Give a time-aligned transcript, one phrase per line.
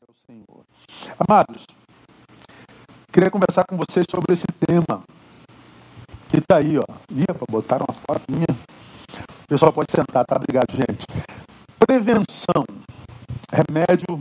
[0.00, 0.64] é o Senhor.
[1.18, 1.66] Amados,
[3.12, 5.04] queria conversar com vocês sobre esse tema
[6.28, 6.84] que está aí, ó.
[7.10, 8.46] Ia para botar uma foto minha.
[9.44, 10.36] O pessoal pode sentar, tá?
[10.36, 11.06] Obrigado, gente.
[11.78, 12.64] Prevenção,
[13.52, 14.20] remédio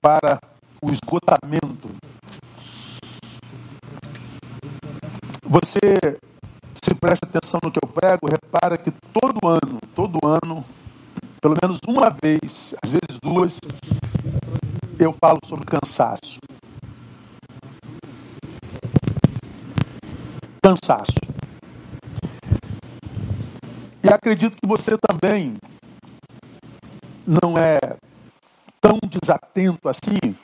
[0.00, 0.40] para
[0.80, 1.90] o esgotamento.
[5.42, 5.80] Você
[6.82, 10.64] se presta atenção no que eu prego, repara que todo ano, todo ano,
[11.40, 13.58] pelo menos uma vez, às vezes duas,
[14.98, 16.38] eu falo sobre cansaço.
[20.62, 21.14] Cansaço.
[24.02, 25.56] E acredito que você também
[27.26, 27.78] não é
[28.80, 30.36] tão desatento assim,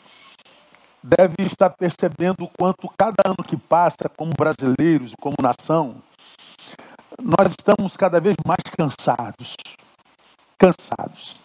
[1.02, 5.96] deve estar percebendo o quanto cada ano que passa, como brasileiros como nação,
[7.23, 9.56] nós estamos cada vez mais cansados.
[10.59, 11.43] Cansados.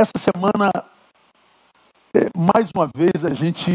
[0.00, 0.70] Essa semana,
[2.14, 3.70] é, mais uma vez, a gente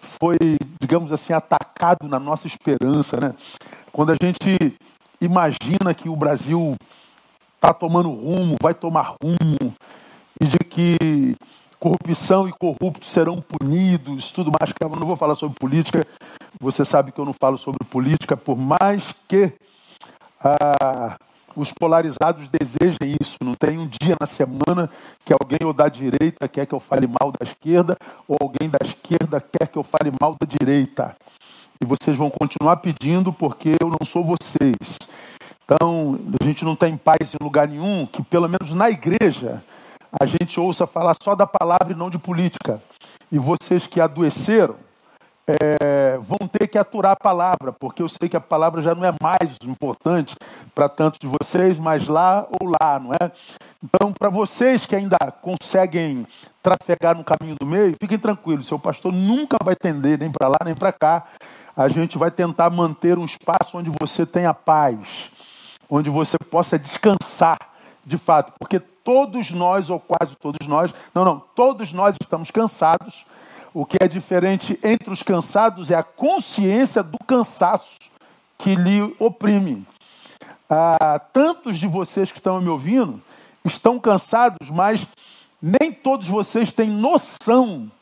[0.00, 0.38] foi,
[0.80, 3.34] digamos assim, atacado na nossa esperança, né?
[3.90, 4.78] Quando a gente
[5.20, 6.76] imagina que o Brasil
[7.56, 9.74] está tomando rumo, vai tomar rumo,
[10.40, 11.36] e de que
[11.80, 14.72] corrupção e corruptos serão punidos, tudo mais.
[14.72, 16.06] Que eu não vou falar sobre política,
[16.60, 19.52] você sabe que eu não falo sobre política, por mais que
[20.40, 21.18] ah,
[21.56, 23.36] os polarizados desejem isso.
[23.42, 24.90] Não tem um dia na semana
[25.24, 27.96] que alguém ou da direita quer que eu fale mal da esquerda,
[28.28, 31.16] ou alguém da esquerda quer que eu fale mal da direita.
[31.82, 34.98] E vocês vão continuar pedindo porque eu não sou vocês.
[35.64, 39.62] Então, a gente não tem paz em lugar nenhum que, pelo menos na igreja,
[40.12, 42.80] a gente ouça falar só da palavra e não de política.
[43.32, 44.76] E vocês que adoeceram,
[45.46, 49.04] é, vão ter que aturar a palavra, porque eu sei que a palavra já não
[49.04, 50.34] é mais importante
[50.74, 53.30] para tantos de vocês, mas lá ou lá, não é?
[53.82, 56.26] Então, para vocês que ainda conseguem
[56.62, 60.58] trafegar no caminho do meio, fiquem tranquilos, seu pastor nunca vai tender nem para lá
[60.64, 61.24] nem para cá.
[61.76, 65.30] A gente vai tentar manter um espaço onde você tenha paz,
[65.88, 67.58] onde você possa descansar
[68.04, 73.24] de fato, porque todos nós, ou quase todos nós, não, não, todos nós estamos cansados
[73.78, 77.98] o que é diferente entre os cansados é a consciência do cansaço
[78.56, 79.86] que lhe oprime.
[80.66, 83.20] Ah, tantos de vocês que estão me ouvindo
[83.66, 85.06] estão cansados, mas
[85.60, 87.92] nem todos vocês têm noção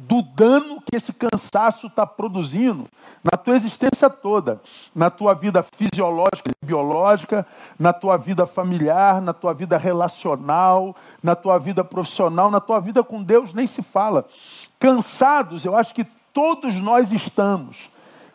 [0.00, 2.86] do dano que esse cansaço está produzindo
[3.24, 4.60] na tua existência toda,
[4.94, 7.44] na tua vida fisiológica e biológica,
[7.76, 13.02] na tua vida familiar, na tua vida relacional, na tua vida profissional, na tua vida
[13.02, 14.24] com Deus, nem se fala.
[14.78, 17.90] Cansados, eu acho que todos nós estamos.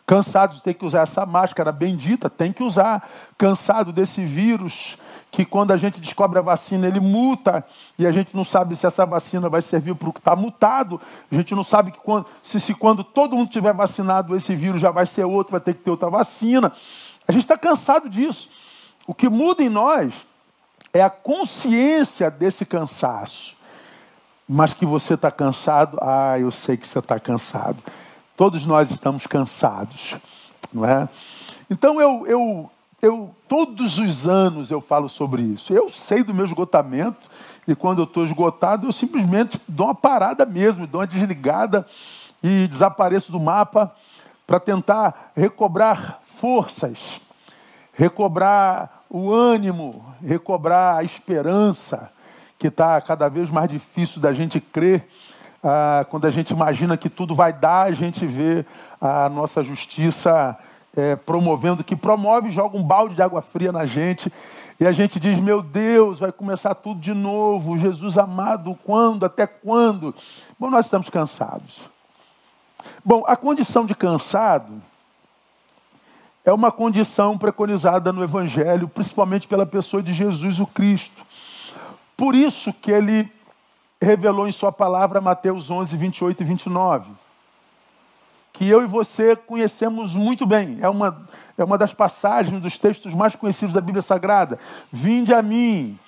[0.06, 3.08] Cansados de ter que usar essa máscara bendita, tem que usar.
[3.38, 4.98] Cansado desse vírus
[5.34, 7.64] que quando a gente descobre a vacina, ele muta,
[7.98, 11.00] e a gente não sabe se essa vacina vai servir para o que está mutado,
[11.30, 14.80] a gente não sabe que quando, se, se quando todo mundo tiver vacinado, esse vírus
[14.80, 16.72] já vai ser outro, vai ter que ter outra vacina.
[17.26, 18.48] A gente está cansado disso.
[19.08, 20.14] O que muda em nós
[20.92, 23.56] é a consciência desse cansaço.
[24.48, 27.78] Mas que você está cansado, ah, eu sei que você está cansado.
[28.36, 30.14] Todos nós estamos cansados,
[30.72, 31.08] não é?
[31.68, 32.70] Então eu, eu
[33.04, 35.72] eu todos os anos eu falo sobre isso.
[35.72, 37.30] Eu sei do meu esgotamento
[37.68, 41.86] e quando eu estou esgotado eu simplesmente dou uma parada mesmo, dou uma desligada
[42.42, 43.94] e desapareço do mapa
[44.46, 47.20] para tentar recobrar forças,
[47.92, 52.10] recobrar o ânimo, recobrar a esperança
[52.58, 55.06] que está cada vez mais difícil da gente crer.
[55.62, 58.66] Ah, quando a gente imagina que tudo vai dar, a gente vê
[59.00, 60.58] a nossa justiça
[60.96, 64.32] é, promovendo, que promove, joga um balde de água fria na gente.
[64.78, 67.78] E a gente diz: Meu Deus, vai começar tudo de novo.
[67.78, 69.24] Jesus amado, quando?
[69.24, 70.14] Até quando?
[70.58, 71.82] Bom, nós estamos cansados.
[73.04, 74.82] Bom, a condição de cansado
[76.44, 81.24] é uma condição preconizada no Evangelho, principalmente pela pessoa de Jesus o Cristo.
[82.16, 83.32] Por isso que ele
[84.00, 87.23] revelou em Sua palavra, Mateus 11, 28 e 29
[88.54, 90.78] que eu e você conhecemos muito bem.
[90.80, 91.26] É uma,
[91.58, 94.60] é uma das passagens dos textos mais conhecidos da Bíblia Sagrada.
[94.92, 95.98] Vinde a mim,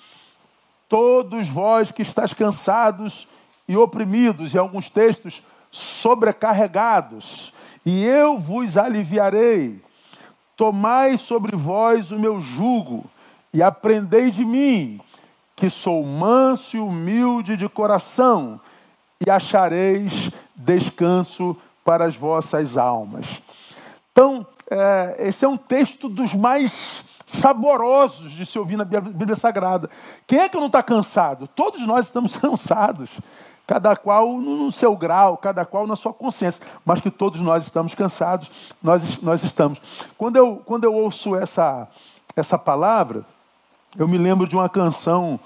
[0.87, 3.27] todos vós que estáis cansados
[3.67, 7.53] e oprimidos, em alguns textos, sobrecarregados,
[7.85, 9.81] e eu vos aliviarei.
[10.55, 13.03] Tomai sobre vós o meu jugo
[13.53, 15.01] e aprendei de mim,
[15.53, 18.57] que sou manso e humilde de coração,
[19.25, 23.41] e achareis descanso para as vossas almas.
[24.11, 29.89] Então, é, esse é um texto dos mais saborosos de se ouvir na Bíblia Sagrada.
[30.27, 31.47] Quem é que não está cansado?
[31.47, 33.09] Todos nós estamos cansados,
[33.65, 37.95] cada qual no seu grau, cada qual na sua consciência, mas que todos nós estamos
[37.95, 38.51] cansados,
[38.83, 39.81] nós, nós estamos.
[40.17, 41.87] Quando eu, quando eu ouço essa,
[42.35, 43.25] essa palavra,
[43.97, 45.39] eu me lembro de uma canção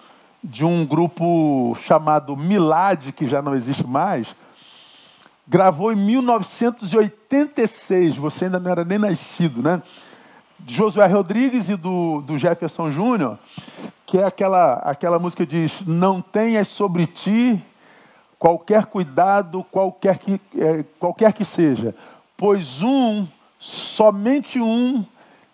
[0.43, 4.35] de um grupo chamado Milad, que já não existe mais,
[5.51, 9.83] gravou em 1986, você ainda não era nem nascido, né?
[10.57, 13.37] De Josué Rodrigues e do, do Jefferson Júnior,
[14.05, 17.61] que é aquela, aquela música que diz: Não tenhas sobre ti
[18.39, 21.93] qualquer cuidado, qualquer que, é, qualquer que seja,
[22.37, 23.27] pois um,
[23.59, 25.05] somente um,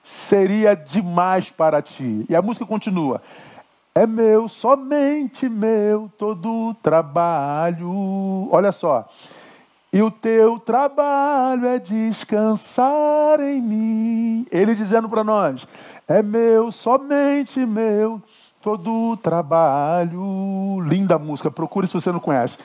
[0.04, 2.24] seria demais para ti.
[2.30, 3.20] E a música continua:
[3.96, 8.48] É meu, somente meu, todo o trabalho.
[8.52, 9.10] Olha só.
[9.92, 14.45] E o teu trabalho é descansar em mim.
[14.51, 15.66] Ele dizendo para nós:
[16.07, 18.22] É meu, somente meu,
[18.62, 20.81] todo o trabalho.
[20.81, 22.57] Linda música, procure se você não conhece.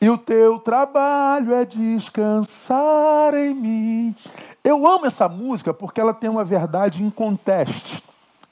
[0.00, 4.16] E o teu trabalho é descansar em mim.
[4.62, 8.02] Eu amo essa música porque ela tem uma verdade em conteste,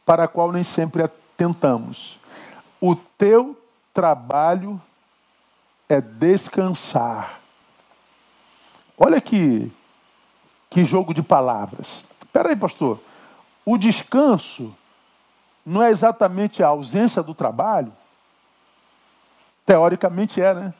[0.06, 2.20] para a qual nem sempre atentamos.
[2.80, 3.56] O teu
[3.92, 4.80] trabalho
[5.88, 7.41] é descansar
[9.04, 9.68] Olha que,
[10.70, 12.04] que jogo de palavras.
[12.20, 13.00] Espera aí, pastor.
[13.66, 14.72] O descanso
[15.66, 17.92] não é exatamente a ausência do trabalho?
[19.66, 20.74] Teoricamente é, né?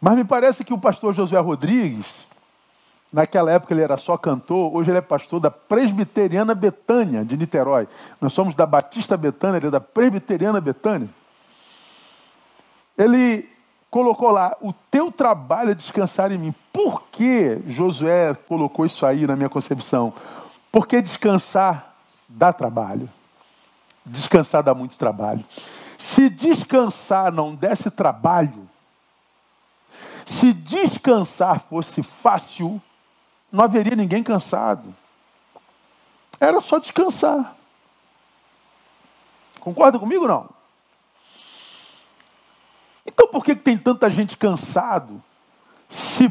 [0.00, 2.06] Mas me parece que o pastor Josué Rodrigues,
[3.12, 7.88] naquela época ele era só cantor, hoje ele é pastor da Presbiteriana Betânia, de Niterói.
[8.20, 11.08] Nós somos da Batista Betânia, ele é da Presbiteriana Betânia.
[12.96, 13.52] Ele
[13.94, 16.54] colocou lá: o teu trabalho é descansar em mim.
[16.72, 20.12] Por que Josué colocou isso aí na minha concepção?
[20.72, 21.94] Porque descansar
[22.28, 23.08] dá trabalho.
[24.04, 25.44] Descansar dá muito trabalho.
[25.96, 28.68] Se descansar não desse trabalho,
[30.26, 32.82] se descansar fosse fácil,
[33.52, 34.92] não haveria ninguém cansado.
[36.40, 37.54] Era só descansar.
[39.60, 40.53] Concorda comigo não?
[43.04, 45.22] Então por que tem tanta gente cansado?
[45.90, 46.28] Se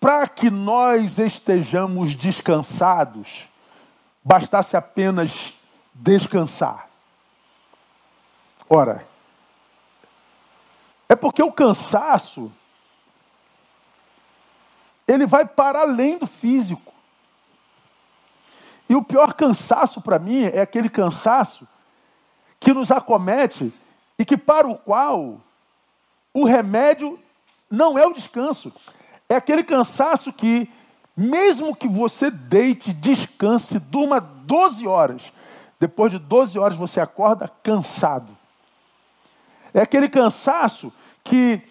[0.00, 3.48] para que nós estejamos descansados,
[4.22, 5.54] bastasse apenas
[5.94, 6.88] descansar.
[8.68, 9.06] Ora,
[11.08, 12.52] é porque o cansaço
[15.06, 16.92] ele vai para além do físico.
[18.88, 21.66] E o pior cansaço para mim é aquele cansaço
[22.58, 23.72] que nos acomete
[24.18, 25.40] e que para o qual
[26.34, 27.18] o remédio
[27.70, 28.72] não é o descanso.
[29.28, 30.68] É aquele cansaço que,
[31.16, 35.32] mesmo que você deite, descanse, durma 12 horas,
[35.78, 38.36] depois de 12 horas você acorda cansado.
[39.72, 40.92] É aquele cansaço
[41.22, 41.62] que,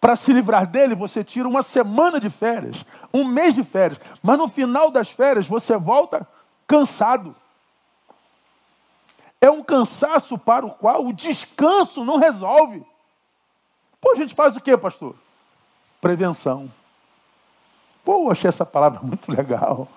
[0.00, 4.38] para se livrar dele, você tira uma semana de férias, um mês de férias, mas
[4.38, 6.26] no final das férias você volta
[6.66, 7.34] cansado.
[9.40, 12.84] É um cansaço para o qual o descanso não resolve.
[14.04, 15.14] Pô, a gente faz o quê, pastor?
[15.98, 16.70] Prevenção.
[18.04, 19.88] Pô, achei essa palavra muito legal.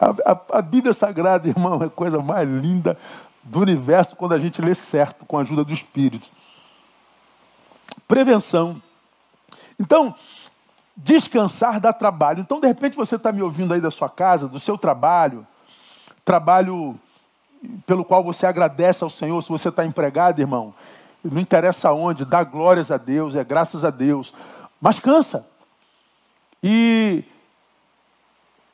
[0.00, 2.98] A, a, a, Bíblia Sagrada, irmão, é a coisa mais linda
[3.44, 6.28] do universo quando a gente lê certo, com a ajuda do Espírito.
[8.08, 8.82] Prevenção.
[9.78, 10.12] Então,
[10.96, 12.40] descansar dá trabalho.
[12.40, 15.46] Então, de repente, você está me ouvindo aí da sua casa, do seu trabalho,
[16.24, 16.98] trabalho
[17.86, 20.74] pelo qual você agradece ao Senhor, se você está empregado, irmão,
[21.24, 24.32] não interessa onde, dá glórias a Deus, é graças a Deus,
[24.80, 25.46] mas cansa.
[26.62, 27.24] E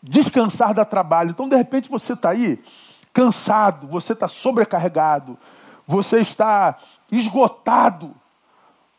[0.03, 1.31] descansar dá trabalho.
[1.31, 2.63] Então, de repente, você está aí
[3.13, 5.39] cansado, você está sobrecarregado,
[5.87, 6.79] você está
[7.11, 8.15] esgotado,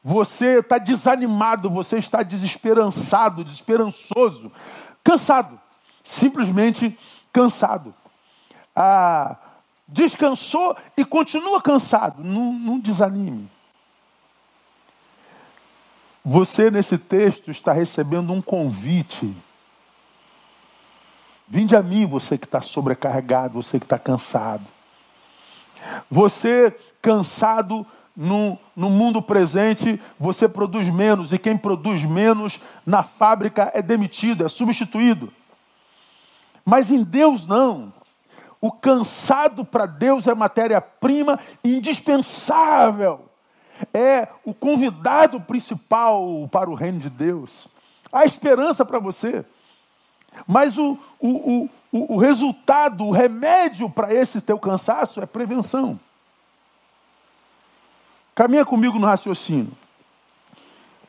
[0.03, 4.51] você está desanimado, você está desesperançado, desesperançoso,
[5.03, 5.59] cansado,
[6.03, 6.97] simplesmente
[7.31, 7.93] cansado.
[8.75, 9.37] Ah,
[9.87, 12.23] descansou e continua cansado.
[12.23, 13.49] Não, não desanime.
[16.23, 19.35] Você, nesse texto, está recebendo um convite.
[21.47, 24.65] Vinde a mim, você que está sobrecarregado, você que está cansado.
[26.09, 27.85] Você cansado
[28.15, 34.45] no, no mundo presente, você produz menos, e quem produz menos na fábrica é demitido,
[34.45, 35.33] é substituído.
[36.63, 37.91] Mas em Deus não.
[38.63, 43.29] O cansado para Deus é matéria-prima indispensável.
[43.93, 47.67] É o convidado principal para o reino de Deus.
[48.09, 49.43] Há esperança para você.
[50.47, 55.99] Mas o, o, o, o, resultado, o remédio para esse teu cansaço é prevenção.
[58.33, 59.73] Caminha comigo no raciocínio.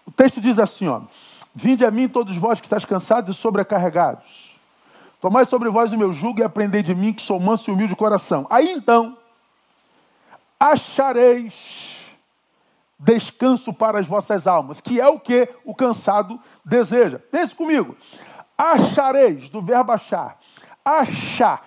[0.05, 1.03] O texto diz assim, ó:
[1.55, 4.54] Vinde a mim todos vós que estáis cansados e sobrecarregados.
[5.25, 7.95] Tomai sobre vós o meu jugo e aprendei de mim que sou manso e humilde
[7.95, 8.47] de coração.
[8.51, 9.17] Aí então
[10.61, 12.15] achareis
[12.99, 17.19] descanso para as vossas almas, que é o que o cansado deseja.
[17.31, 17.97] Pense comigo.
[18.59, 20.39] Achareis, do verbo achar.
[20.85, 21.67] Achar.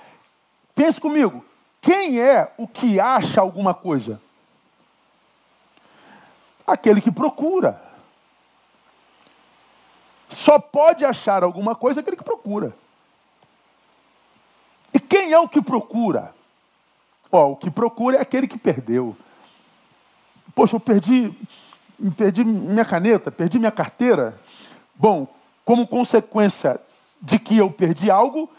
[0.75, 1.43] Pense comigo.
[1.81, 4.21] Quem é o que acha alguma coisa?
[6.67, 7.81] Aquele que procura.
[10.29, 12.71] Só pode achar alguma coisa aquele que procura.
[15.09, 16.33] Quem é o que procura?
[17.31, 19.15] Ó, o que procura é aquele que perdeu.
[20.55, 21.33] Poxa, eu perdi,
[22.15, 24.39] perdi minha caneta, perdi minha carteira.
[24.95, 25.27] Bom,
[25.63, 26.79] como consequência
[27.21, 28.49] de que eu perdi algo,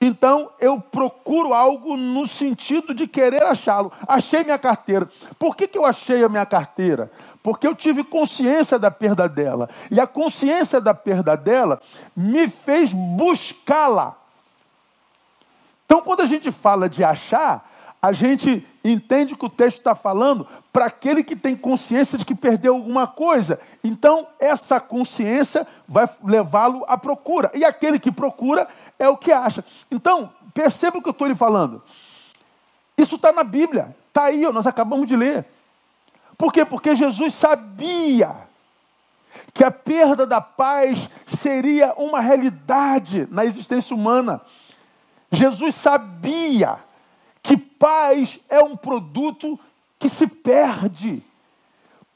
[0.00, 3.92] então eu procuro algo no sentido de querer achá-lo.
[4.08, 5.08] Achei minha carteira.
[5.38, 7.08] Por que, que eu achei a minha carteira?
[7.40, 9.70] Porque eu tive consciência da perda dela.
[9.92, 11.80] E a consciência da perda dela
[12.16, 14.16] me fez buscá-la.
[15.92, 17.70] Então, quando a gente fala de achar,
[18.00, 22.34] a gente entende que o texto está falando para aquele que tem consciência de que
[22.34, 23.60] perdeu alguma coisa.
[23.84, 27.50] Então, essa consciência vai levá-lo à procura.
[27.52, 28.66] E aquele que procura
[28.98, 29.62] é o que acha.
[29.90, 31.82] Então, perceba o que eu estou lhe falando.
[32.96, 35.44] Isso está na Bíblia, está aí, nós acabamos de ler.
[36.38, 36.64] Por quê?
[36.64, 38.34] Porque Jesus sabia
[39.52, 44.40] que a perda da paz seria uma realidade na existência humana.
[45.32, 46.78] Jesus sabia
[47.42, 49.58] que paz é um produto
[49.98, 51.22] que se perde.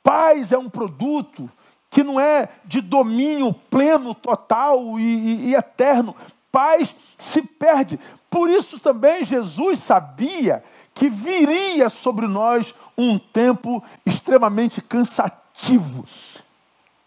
[0.02, 1.50] Paz é um produto
[1.90, 6.14] que não é de domínio pleno, total e, e, e eterno.
[6.52, 7.98] Paz se perde.
[8.30, 10.62] Por isso também Jesus sabia
[10.94, 16.04] que viria sobre nós um tempo extremamente cansativo.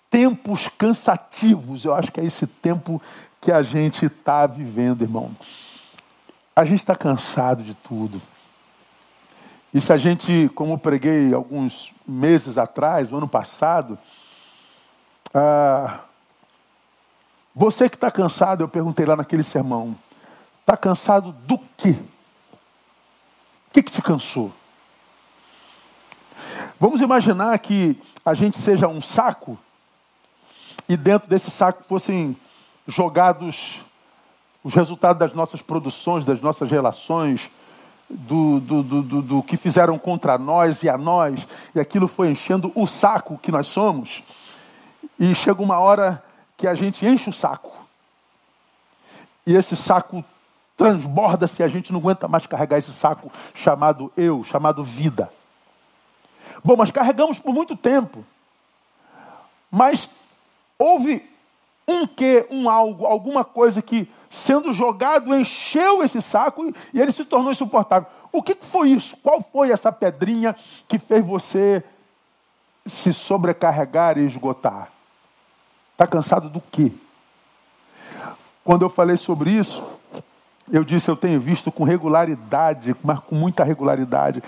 [0.10, 1.86] Tempos cansativos.
[1.86, 3.02] Eu acho que é esse tempo
[3.40, 5.36] que a gente está vivendo, irmão.
[6.60, 8.22] A gente está cansado de tudo.
[9.74, 13.98] E se a gente, como preguei alguns meses atrás, no ano passado,
[15.34, 16.02] ah,
[17.56, 19.98] você que está cansado, eu perguntei lá naquele sermão,
[20.60, 21.92] está cansado do quê?
[23.70, 24.54] O que, que te cansou?
[26.78, 29.58] Vamos imaginar que a gente seja um saco
[30.90, 32.36] e dentro desse saco fossem
[32.86, 33.80] jogados
[34.64, 37.50] os resultados das nossas produções, das nossas relações,
[38.10, 42.72] do, do, do, do, que fizeram contra nós e a nós, e aquilo foi enchendo
[42.76, 44.24] o saco que nós somos,
[45.20, 46.24] e chega uma hora
[46.58, 47.72] que a gente enche o saco,
[49.46, 50.24] e esse saco
[50.76, 55.32] transborda-se, a gente não aguenta mais carregar esse saco chamado eu, chamado vida.
[56.64, 58.26] Bom, mas carregamos por muito tempo,
[59.70, 60.10] mas
[60.78, 61.30] houve
[61.88, 67.26] um que, um algo, alguma coisa que, sendo jogado, encheu esse saco e, ele se
[67.26, 68.08] tornou insuportável.
[68.32, 69.18] O que foi isso?
[69.18, 70.56] Qual foi essa pedrinha
[70.88, 71.84] que fez você
[72.86, 74.90] se sobrecarregar e esgotar?
[75.94, 76.92] Está cansado do quê?
[78.64, 79.84] Quando eu falei sobre isso,
[80.72, 84.44] eu disse, eu tenho visto com regularidade, mas com muita regularidade.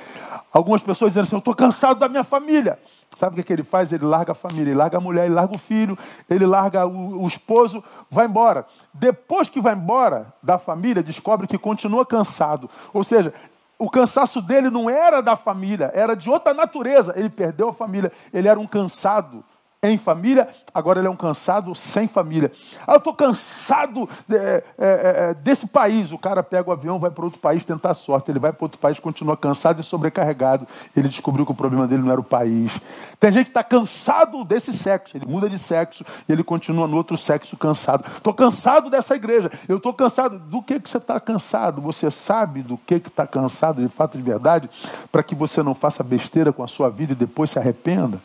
[0.53, 2.77] Algumas pessoas dizendo assim, eu estou cansado da minha família.
[3.15, 3.91] Sabe o que, que ele faz?
[3.91, 5.97] Ele larga a família, ele larga a mulher, ele larga o filho,
[6.29, 8.65] ele larga o, o esposo, vai embora.
[8.93, 12.69] Depois que vai embora da família, descobre que continua cansado.
[12.93, 13.33] Ou seja,
[13.77, 17.13] o cansaço dele não era da família, era de outra natureza.
[17.15, 19.43] Ele perdeu a família, ele era um cansado
[19.83, 22.51] em família, agora ele é um cansado sem família.
[22.85, 26.11] Ah, eu estou cansado é, é, é, desse país.
[26.11, 28.29] O cara pega o avião, vai para outro país tentar sorte.
[28.29, 30.67] Ele vai para outro país, continua cansado e sobrecarregado.
[30.95, 32.71] Ele descobriu que o problema dele não era o país.
[33.19, 35.17] Tem gente que está cansado desse sexo.
[35.17, 38.05] Ele muda de sexo e ele continua no outro sexo cansado.
[38.17, 39.51] Estou cansado dessa igreja.
[39.67, 40.37] Eu estou cansado.
[40.37, 41.81] Do que, que você está cansado?
[41.81, 44.69] Você sabe do que está cansado de fato de verdade?
[45.11, 48.21] Para que você não faça besteira com a sua vida e depois se arrependa?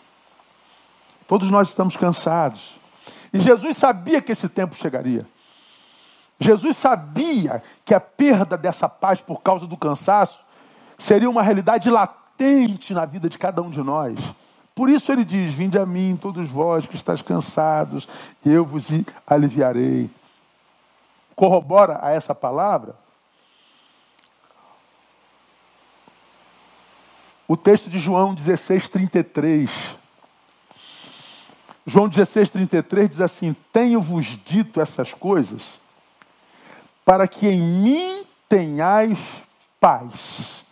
[1.27, 2.77] Todos nós estamos cansados.
[3.33, 5.27] E Jesus sabia que esse tempo chegaria.
[6.39, 10.39] Jesus sabia que a perda dessa paz por causa do cansaço
[10.99, 14.19] seria uma realidade latente na vida de cada um de nós.
[14.75, 18.09] Por isso ele diz: Vinde a mim, todos vós que estáis cansados,
[18.45, 18.89] eu vos
[19.27, 20.11] aliviarei.
[21.35, 22.95] Corrobora a essa palavra
[27.49, 29.97] o texto de João 16, 33.
[31.87, 35.63] João 16, 33 diz assim: Tenho-vos dito essas coisas
[37.05, 39.19] para que em mim tenhais
[39.81, 40.65] paz.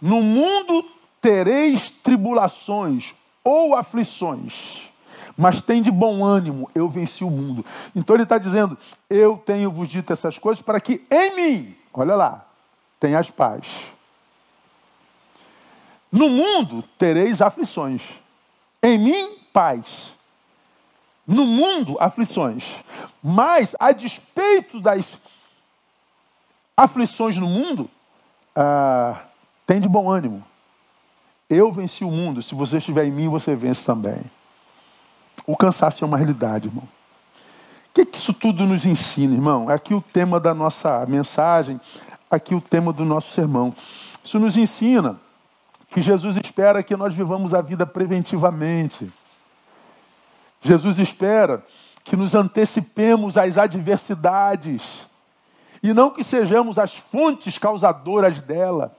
[0.00, 0.84] No mundo
[1.20, 4.90] tereis tribulações ou aflições,
[5.34, 7.64] mas tem de bom ânimo, eu venci o mundo.
[7.96, 8.76] Então ele está dizendo:
[9.08, 12.46] Eu tenho vos dito essas coisas para que em mim, olha lá,
[13.00, 13.64] tenhas paz.
[16.12, 18.02] No mundo tereis aflições,
[18.82, 20.14] em mim, paz.
[21.26, 22.76] No mundo, aflições.
[23.22, 25.18] Mas, a despeito das
[26.76, 27.90] aflições no mundo,
[28.54, 29.20] ah,
[29.66, 30.44] tem de bom ânimo.
[31.50, 32.40] Eu venci o mundo.
[32.42, 34.20] Se você estiver em mim, você vence também.
[35.46, 36.84] O cansaço é uma realidade, irmão.
[36.84, 39.70] O que, que isso tudo nos ensina, irmão?
[39.70, 41.80] É aqui o tema da nossa mensagem,
[42.30, 43.74] aqui o tema do nosso sermão.
[44.22, 45.18] Isso nos ensina
[45.88, 49.10] que Jesus espera que nós vivamos a vida preventivamente.
[50.60, 51.64] Jesus espera
[52.04, 54.82] que nos antecipemos às adversidades
[55.82, 58.96] e não que sejamos as fontes causadoras dela.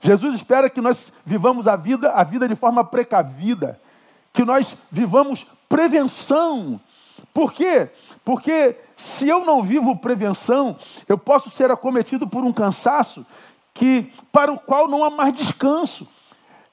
[0.00, 3.80] Jesus espera que nós vivamos a vida, a vida de forma precavida,
[4.32, 6.80] que nós vivamos prevenção.
[7.32, 7.90] Por quê?
[8.24, 10.76] Porque se eu não vivo prevenção,
[11.08, 13.24] eu posso ser acometido por um cansaço
[13.80, 16.06] que para o qual não há mais descanso.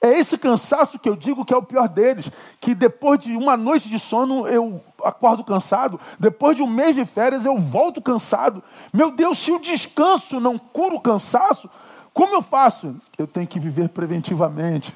[0.01, 3.55] É esse cansaço que eu digo que é o pior deles, que depois de uma
[3.55, 8.61] noite de sono eu acordo cansado, depois de um mês de férias eu volto cansado.
[8.91, 11.69] Meu Deus, se o descanso não cura o cansaço,
[12.13, 12.93] como eu faço?
[13.17, 14.93] Eu tenho que viver preventivamente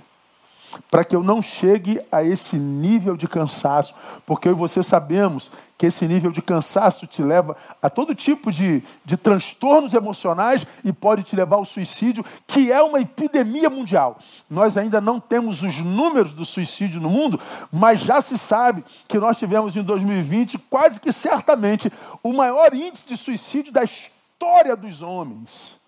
[0.89, 3.93] para que eu não chegue a esse nível de cansaço,
[4.25, 8.51] porque eu e você sabemos que esse nível de cansaço te leva a todo tipo
[8.51, 14.19] de, de transtornos emocionais e pode te levar ao suicídio, que é uma epidemia mundial.
[14.47, 17.39] Nós ainda não temos os números do suicídio no mundo,
[17.71, 23.07] mas já se sabe que nós tivemos em 2020, quase que certamente, o maior índice
[23.07, 25.80] de suicídio da história dos homens.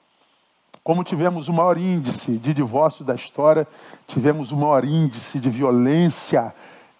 [0.83, 3.65] Como tivemos o maior índice de divórcio da história,
[4.05, 6.53] tivemos o maior índice de violência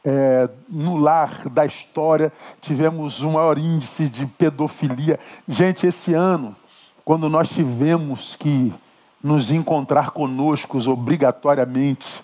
[0.06, 5.20] é, no lar da história, tivemos o maior índice de pedofilia.
[5.50, 6.56] Gente, esse ano,
[7.04, 8.74] quando nós tivemos que
[9.22, 12.24] nos encontrar conosco obrigatoriamente,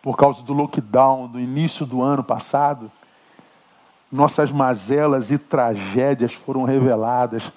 [0.00, 2.90] por causa do lockdown do início do ano passado,
[4.10, 7.52] nossas mazelas e tragédias foram reveladas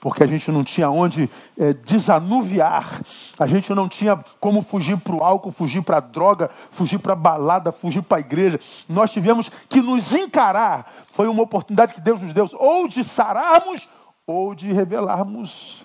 [0.00, 3.00] porque a gente não tinha onde é, desanuviar,
[3.38, 7.14] a gente não tinha como fugir para o álcool, fugir para a droga, fugir para
[7.14, 8.60] a balada, fugir para a igreja.
[8.88, 10.92] Nós tivemos que nos encarar.
[11.10, 13.88] Foi uma oportunidade que Deus nos deu, ou de sararmos,
[14.26, 15.84] ou de revelarmos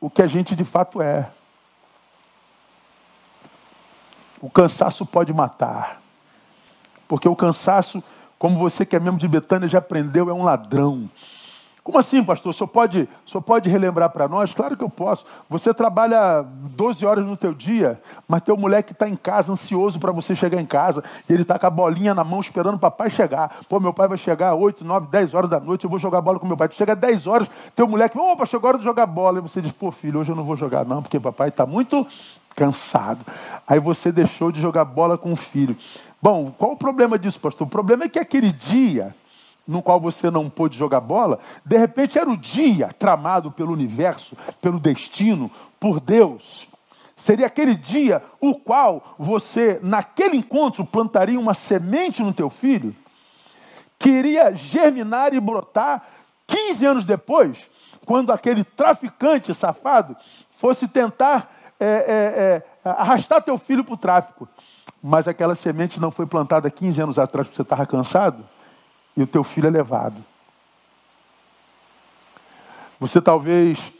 [0.00, 1.30] o que a gente de fato é.
[4.40, 6.00] O cansaço pode matar,
[7.06, 8.02] porque o cansaço,
[8.38, 11.08] como você que é membro de Betânia já aprendeu, é um ladrão.
[11.88, 12.50] Como assim, pastor?
[12.50, 14.52] O senhor pode, o senhor pode relembrar para nós?
[14.52, 15.24] Claro que eu posso.
[15.48, 17.98] Você trabalha 12 horas no teu dia,
[18.28, 21.58] mas teu moleque está em casa, ansioso para você chegar em casa, e ele está
[21.58, 23.60] com a bolinha na mão esperando o papai chegar.
[23.70, 26.38] Pô, meu pai vai chegar 8, 9, 10 horas da noite, eu vou jogar bola
[26.38, 26.68] com meu pai.
[26.68, 29.38] Tu chega 10 horas, teu moleque, opa, chegou a hora de jogar bola.
[29.38, 32.06] E você diz, pô, filho, hoje eu não vou jogar não, porque papai está muito
[32.54, 33.24] cansado.
[33.66, 35.74] Aí você deixou de jogar bola com o filho.
[36.20, 37.66] Bom, qual o problema disso, pastor?
[37.66, 39.14] O problema é que aquele dia
[39.68, 44.34] no qual você não pôde jogar bola, de repente era o dia tramado pelo universo,
[44.62, 46.66] pelo destino, por Deus.
[47.14, 52.96] Seria aquele dia o qual você, naquele encontro, plantaria uma semente no teu filho,
[53.98, 56.02] que iria germinar e brotar
[56.46, 57.58] 15 anos depois,
[58.06, 60.16] quando aquele traficante safado
[60.56, 64.48] fosse tentar é, é, é, arrastar teu filho para o tráfico.
[65.02, 68.42] Mas aquela semente não foi plantada 15 anos atrás porque você estava cansado
[69.18, 70.24] e o teu filho é levado.
[73.00, 73.92] Você talvez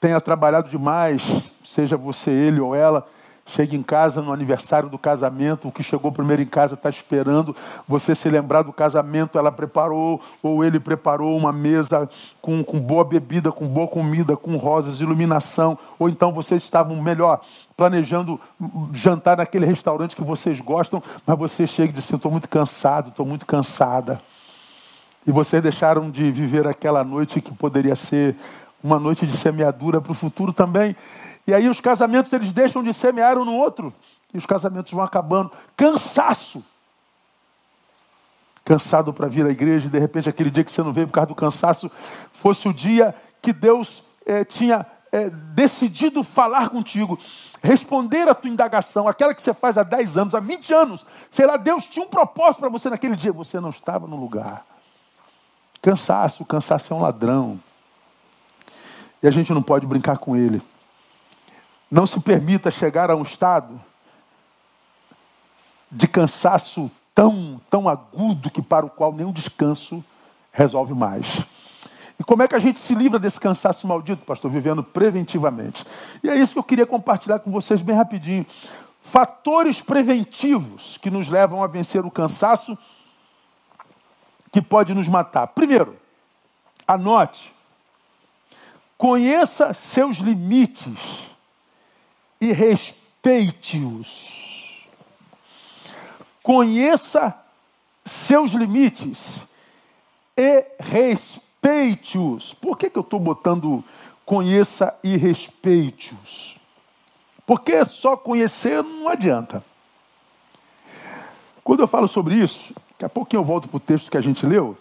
[0.00, 3.06] tenha trabalhado demais, seja você ele ou ela,
[3.46, 7.54] chega em casa no aniversário do casamento, o que chegou primeiro em casa está esperando
[7.86, 13.04] você se lembrar do casamento, ela preparou, ou ele preparou uma mesa com, com boa
[13.04, 17.40] bebida, com boa comida, com rosas, iluminação, ou então vocês estavam melhor
[17.76, 18.40] planejando
[18.92, 23.10] jantar naquele restaurante que vocês gostam, mas você chega e diz assim, estou muito cansado,
[23.10, 24.20] estou muito cansada.
[25.26, 28.36] E vocês deixaram de viver aquela noite que poderia ser
[28.82, 30.96] uma noite de semeadura para o futuro também.
[31.46, 33.92] E aí os casamentos eles deixam de semear um no outro.
[34.34, 35.50] E os casamentos vão acabando.
[35.76, 36.64] Cansaço.
[38.64, 41.14] Cansado para vir à igreja, e de repente aquele dia que você não veio por
[41.14, 41.90] causa do cansaço,
[42.32, 47.18] fosse o dia que Deus é, tinha é, decidido falar contigo,
[47.60, 51.04] responder a tua indagação, aquela que você faz há 10 anos, há 20 anos.
[51.30, 54.64] Sei lá, Deus tinha um propósito para você naquele dia, você não estava no lugar.
[55.82, 57.60] Cansaço, cansaço é um ladrão.
[59.20, 60.62] E a gente não pode brincar com ele.
[61.90, 63.80] Não se permita chegar a um estado
[65.90, 70.02] de cansaço tão, tão agudo que para o qual nenhum descanso
[70.52, 71.26] resolve mais.
[72.18, 74.50] E como é que a gente se livra desse cansaço maldito, pastor?
[74.50, 75.84] Vivendo preventivamente.
[76.22, 78.46] E é isso que eu queria compartilhar com vocês bem rapidinho.
[79.02, 82.78] Fatores preventivos que nos levam a vencer o cansaço
[84.52, 85.48] que pode nos matar.
[85.48, 85.98] Primeiro,
[86.86, 87.52] anote,
[88.98, 91.26] conheça seus limites
[92.40, 94.86] e respeite-os.
[96.42, 97.34] Conheça
[98.04, 99.40] seus limites
[100.36, 102.52] e respeite-os.
[102.52, 103.82] Por que, que eu estou botando
[104.26, 106.58] conheça e respeite-os?
[107.46, 109.64] Porque só conhecer não adianta.
[111.64, 114.20] Quando eu falo sobre isso, daqui a pouquinho eu volto para o texto que a
[114.20, 114.76] gente leu.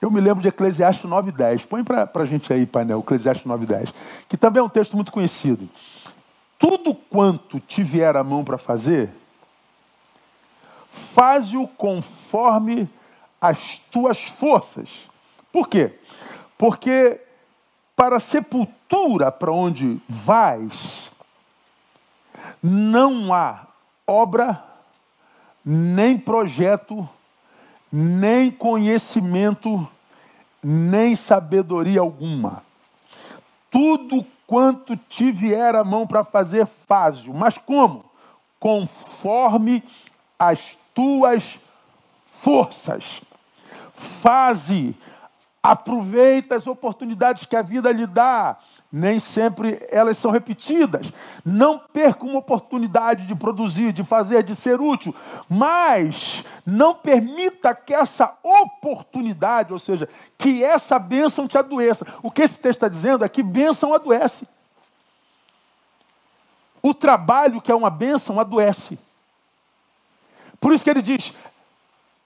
[0.00, 1.66] Eu me lembro de Eclesiastes 9,10.
[1.66, 3.92] Põe para a gente aí, painel, Eclesiastes 9,10.
[4.28, 5.68] Que também é um texto muito conhecido.
[6.58, 9.10] Tudo quanto te vier a mão para fazer,
[10.90, 12.88] faze-o conforme
[13.40, 15.08] as tuas forças.
[15.52, 15.98] Por quê?
[16.56, 17.20] Porque
[17.94, 21.10] para a sepultura para onde vais,
[22.62, 23.66] não há
[24.06, 24.64] obra,
[25.70, 27.06] nem projeto,
[27.92, 29.86] nem conhecimento,
[30.64, 32.62] nem sabedoria alguma.
[33.70, 37.34] Tudo quanto te vier a mão para fazer, faz-o.
[37.34, 38.02] Mas como?
[38.58, 39.84] Conforme
[40.38, 41.58] as tuas
[42.24, 43.20] forças.
[43.94, 44.96] Faze
[45.68, 48.56] Aproveita as oportunidades que a vida lhe dá.
[48.90, 51.12] Nem sempre elas são repetidas.
[51.44, 55.14] Não perca uma oportunidade de produzir, de fazer, de ser útil.
[55.46, 62.06] Mas não permita que essa oportunidade, ou seja, que essa bênção te adoeça.
[62.22, 64.48] O que esse texto está dizendo é que bênção adoece.
[66.80, 68.98] O trabalho que é uma bênção adoece.
[70.58, 71.34] Por isso que ele diz: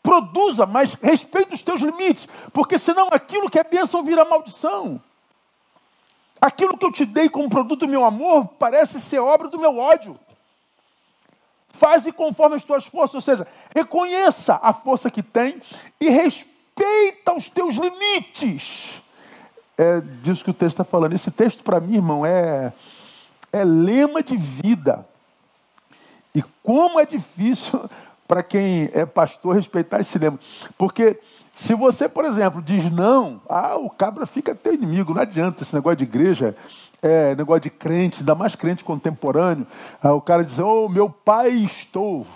[0.02, 5.00] Produza, mas respeite os teus limites, porque senão aquilo que é bênção vira maldição.
[6.40, 9.78] Aquilo que eu te dei como produto do meu amor parece ser obra do meu
[9.78, 10.18] ódio.
[11.68, 15.62] Faze conforme as tuas forças, ou seja, reconheça a força que tem
[16.00, 19.00] e respeita os teus limites.
[19.78, 21.14] É disso que o texto está falando.
[21.14, 22.72] Esse texto, para mim, irmão, é,
[23.52, 25.06] é lema de vida.
[26.34, 27.88] E como é difícil
[28.32, 30.40] para quem é pastor respeitar esse lema.
[30.78, 31.20] Porque
[31.54, 35.74] se você, por exemplo, diz não, ah, o cabra fica teu inimigo, não adianta esse
[35.74, 36.56] negócio de igreja,
[37.02, 39.66] é, negócio de crente, ainda mais crente contemporâneo.
[40.02, 42.26] Ah, o cara diz, oh, meu pai estou,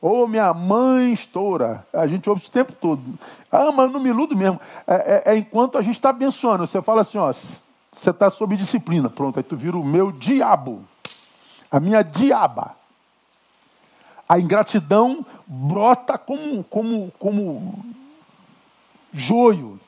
[0.00, 1.86] ou oh, minha mãe estoura.
[1.92, 3.00] A gente ouve isso o tempo todo.
[3.48, 4.60] Ah, mas não me iludo mesmo.
[4.88, 6.66] É, é, é enquanto a gente está abençoando.
[6.66, 9.08] Você fala assim, ó, você está sob disciplina.
[9.08, 10.82] Pronto, aí tu vira o meu diabo.
[11.70, 12.74] A minha diaba.
[14.28, 17.84] A ingratidão brota como, como, como
[19.12, 19.78] joio.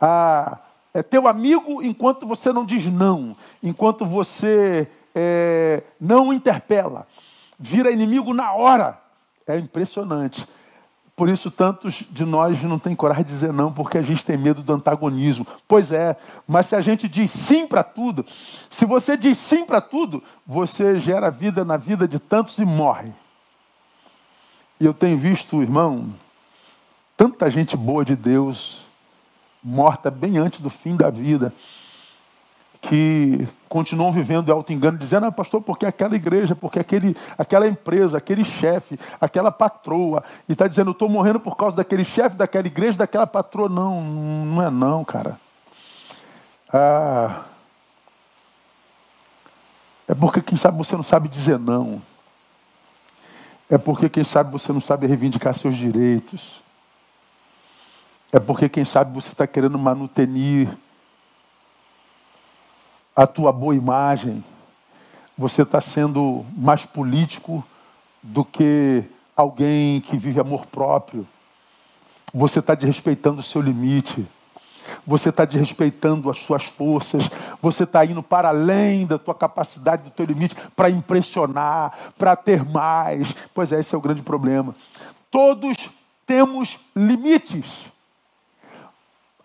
[0.00, 0.58] Ah,
[0.94, 7.06] é teu amigo enquanto você não diz não, enquanto você é, não interpela.
[7.58, 8.98] Vira inimigo na hora.
[9.46, 10.46] É impressionante.
[11.20, 14.38] Por isso, tantos de nós não têm coragem de dizer não, porque a gente tem
[14.38, 15.46] medo do antagonismo.
[15.68, 16.16] Pois é,
[16.48, 18.24] mas se a gente diz sim para tudo,
[18.70, 23.12] se você diz sim para tudo, você gera vida na vida de tantos e morre.
[24.80, 26.08] E eu tenho visto, irmão,
[27.18, 28.78] tanta gente boa de Deus
[29.62, 31.52] morta bem antes do fim da vida,
[32.80, 38.18] que continuam vivendo de auto-engano, dizendo, ah, pastor, porque aquela igreja, porque aquele, aquela empresa,
[38.18, 42.66] aquele chefe, aquela patroa, e está dizendo, eu estou morrendo por causa daquele chefe, daquela
[42.66, 43.68] igreja, daquela patroa.
[43.68, 45.38] Não, não é não, cara.
[46.72, 47.44] Ah,
[50.08, 52.02] é porque, quem sabe, você não sabe dizer não.
[53.70, 56.60] É porque, quem sabe, você não sabe reivindicar seus direitos.
[58.32, 60.76] É porque, quem sabe, você está querendo manutenir
[63.14, 64.44] a tua boa imagem.
[65.36, 67.64] Você está sendo mais político
[68.22, 71.26] do que alguém que vive amor próprio.
[72.32, 74.26] Você está desrespeitando o seu limite.
[75.06, 77.22] Você está desrespeitando as suas forças,
[77.60, 82.64] você está indo para além da tua capacidade, do teu limite, para impressionar, para ter
[82.64, 83.34] mais.
[83.54, 84.74] Pois é, esse é o grande problema.
[85.30, 85.76] Todos
[86.26, 87.86] temos limites.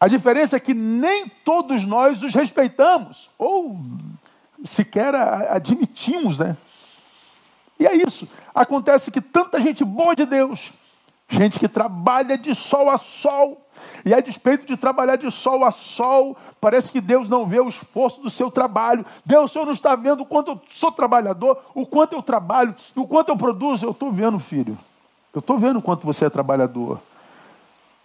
[0.06, 3.76] A diferença é que nem todos nós os respeitamos, ou
[4.64, 6.56] sequer admitimos, né?
[7.80, 8.30] E é isso.
[8.54, 10.72] Acontece que tanta gente boa de Deus,
[11.28, 13.66] gente que trabalha de sol a sol,
[14.04, 17.68] E a despeito de trabalhar de sol a sol, parece que Deus não vê o
[17.68, 19.06] esforço do seu trabalho.
[19.26, 22.76] Deus, o Senhor não está vendo o quanto eu sou trabalhador, o quanto eu trabalho,
[22.96, 23.86] o quanto eu produzo.
[23.86, 24.78] Eu estou vendo, filho.
[25.34, 27.00] Eu estou vendo o quanto você é trabalhador.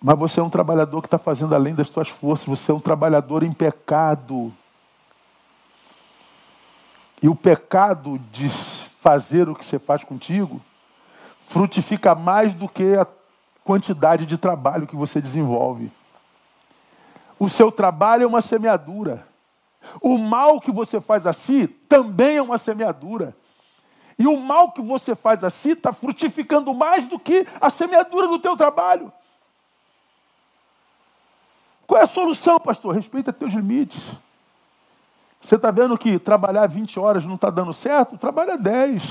[0.03, 2.47] Mas você é um trabalhador que está fazendo além das suas forças.
[2.47, 4.53] Você é um trabalhador em pecado.
[7.23, 10.61] E o pecado de fazer o que você faz contigo
[11.41, 13.07] frutifica mais do que a
[13.63, 15.93] quantidade de trabalho que você desenvolve.
[17.39, 19.27] O seu trabalho é uma semeadura.
[20.01, 23.37] O mal que você faz a si também é uma semeadura.
[24.19, 28.29] E o mal que você faz a si está frutificando mais do que a semeadura
[28.29, 29.13] do teu trabalho.
[31.91, 32.95] Qual é a solução, pastor?
[32.95, 34.01] Respeita teus limites.
[35.43, 38.17] Você está vendo que trabalhar 20 horas não está dando certo?
[38.17, 39.03] Trabalha 10.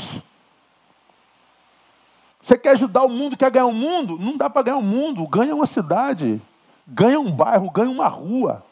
[2.42, 4.18] Você quer ajudar o mundo, quer ganhar o mundo?
[4.18, 5.28] Não dá para ganhar o mundo.
[5.28, 6.42] Ganha uma cidade,
[6.88, 8.64] ganha um bairro, ganha uma rua.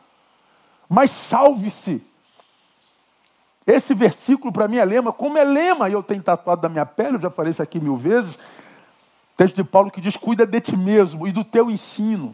[0.87, 2.01] Mas salve-se.
[3.67, 5.11] Esse versículo para mim é lema.
[5.11, 7.77] Como é lema, e eu tenho tatuado da minha pele, eu já falei isso aqui
[7.77, 8.39] mil vezes.
[9.35, 12.33] Texto de Paulo que diz: Cuida de ti mesmo e do teu ensino.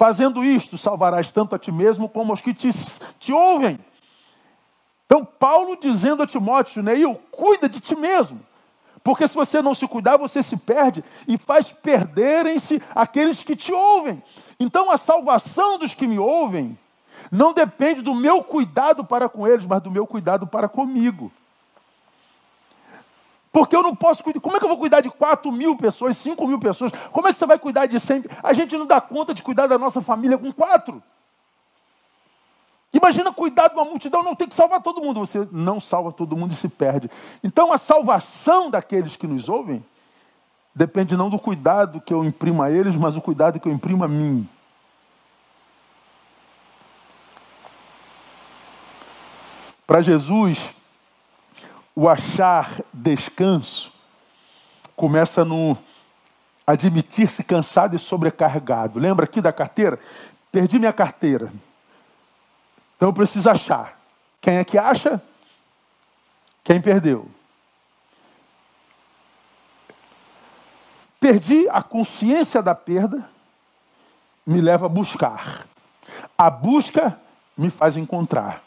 [0.00, 2.70] Fazendo isto, salvarás tanto a ti mesmo como aos que te,
[3.18, 3.78] te ouvem.
[5.04, 8.40] Então, Paulo dizendo a Timóteo, Neil, cuida de ti mesmo.
[9.04, 13.74] Porque se você não se cuidar, você se perde e faz perderem-se aqueles que te
[13.74, 14.22] ouvem.
[14.58, 16.78] Então a salvação dos que me ouvem
[17.30, 21.30] não depende do meu cuidado para com eles, mas do meu cuidado para comigo.
[23.52, 24.40] Porque eu não posso cuidar.
[24.40, 26.92] Como é que eu vou cuidar de 4 mil pessoas, 5 mil pessoas?
[27.10, 28.24] Como é que você vai cuidar de 100?
[28.42, 31.02] A gente não dá conta de cuidar da nossa família com quatro.
[32.92, 35.20] Imagina cuidar de uma multidão, não tem que salvar todo mundo.
[35.20, 37.10] Você não salva todo mundo e se perde.
[37.42, 39.84] Então a salvação daqueles que nos ouvem
[40.74, 44.04] depende não do cuidado que eu imprimo a eles, mas do cuidado que eu imprimo
[44.04, 44.48] a mim.
[49.86, 50.70] Para Jesus,
[52.00, 53.92] o achar descanso
[54.96, 55.76] começa no
[56.66, 58.98] admitir-se cansado e sobrecarregado.
[58.98, 60.00] Lembra aqui da carteira?
[60.50, 61.52] Perdi minha carteira.
[62.96, 64.00] Então eu preciso achar.
[64.40, 65.22] Quem é que acha?
[66.64, 67.30] Quem perdeu.
[71.20, 73.28] Perdi a consciência da perda,
[74.46, 75.66] me leva a buscar.
[76.38, 77.20] A busca
[77.54, 78.64] me faz encontrar.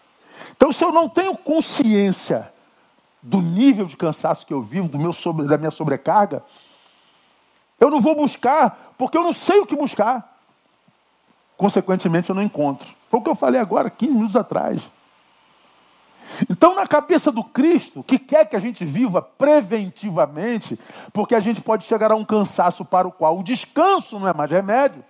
[0.51, 2.52] Então, se eu não tenho consciência
[3.23, 6.43] do nível de cansaço que eu vivo, do meu sobre, da minha sobrecarga,
[7.79, 10.37] eu não vou buscar, porque eu não sei o que buscar.
[11.57, 12.87] Consequentemente, eu não encontro.
[13.09, 14.81] Foi o que eu falei agora, 15 minutos atrás.
[16.49, 20.79] Então, na cabeça do Cristo, que quer que a gente viva preventivamente,
[21.11, 24.33] porque a gente pode chegar a um cansaço para o qual o descanso não é
[24.33, 25.03] mais remédio,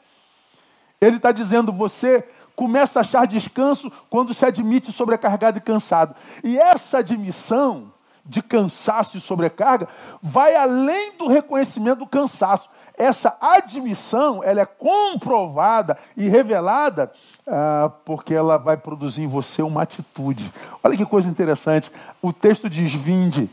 [0.99, 6.15] ele está dizendo: você começa a achar descanso quando se admite sobrecarregado e cansado.
[6.43, 7.91] E essa admissão
[8.25, 9.87] de cansaço e sobrecarga
[10.21, 17.11] vai além do reconhecimento do cansaço essa admissão ela é comprovada e revelada
[17.47, 20.53] ah, porque ela vai produzir em você uma atitude.
[20.83, 21.91] Olha que coisa interessante.
[22.21, 23.49] O texto diz: Vinde.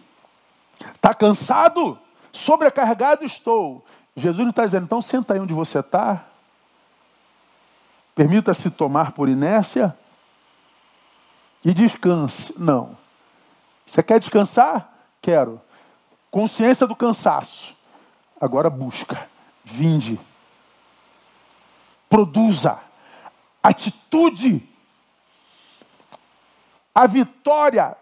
[0.94, 1.98] Está cansado?
[2.32, 3.84] Sobrecarregado estou.
[4.14, 6.24] Jesus está dizendo: então senta aí onde você está.
[8.14, 9.96] Permita-se tomar por inércia
[11.64, 12.54] e descanse.
[12.58, 12.99] Não.
[13.90, 14.88] Você quer descansar?
[15.20, 15.60] Quero.
[16.30, 17.74] Consciência do cansaço.
[18.40, 19.28] Agora busca.
[19.64, 20.16] Vinde.
[22.08, 22.80] Produza.
[23.60, 24.62] Atitude.
[26.94, 27.96] A vitória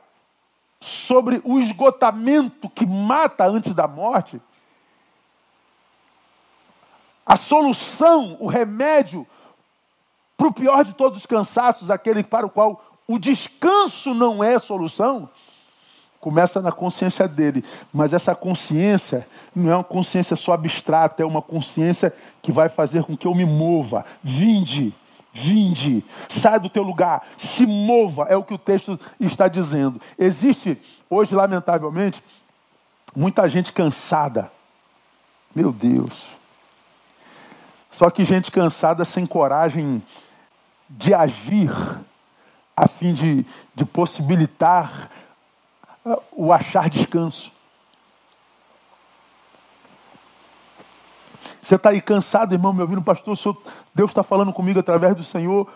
[0.78, 4.38] sobre o esgotamento que mata antes da morte.
[7.24, 9.26] A solução, o remédio
[10.36, 14.58] para o pior de todos os cansaços, aquele para o qual o descanso não é
[14.58, 15.30] solução,
[16.20, 21.40] Começa na consciência dele, mas essa consciência não é uma consciência só abstrata, é uma
[21.40, 24.04] consciência que vai fazer com que eu me mova.
[24.22, 24.92] Vinde,
[25.32, 30.00] vinde, sai do teu lugar, se mova, é o que o texto está dizendo.
[30.18, 32.22] Existe hoje, lamentavelmente,
[33.14, 34.50] muita gente cansada.
[35.54, 36.26] Meu Deus.
[37.92, 40.02] Só que gente cansada sem coragem
[40.88, 41.70] de agir
[42.76, 45.10] a fim de, de possibilitar
[46.32, 47.52] o achar descanso.
[51.60, 53.56] Você está aí cansado, irmão, me ouvindo, pastor, Senhor,
[53.94, 55.68] Deus está falando comigo através do Senhor.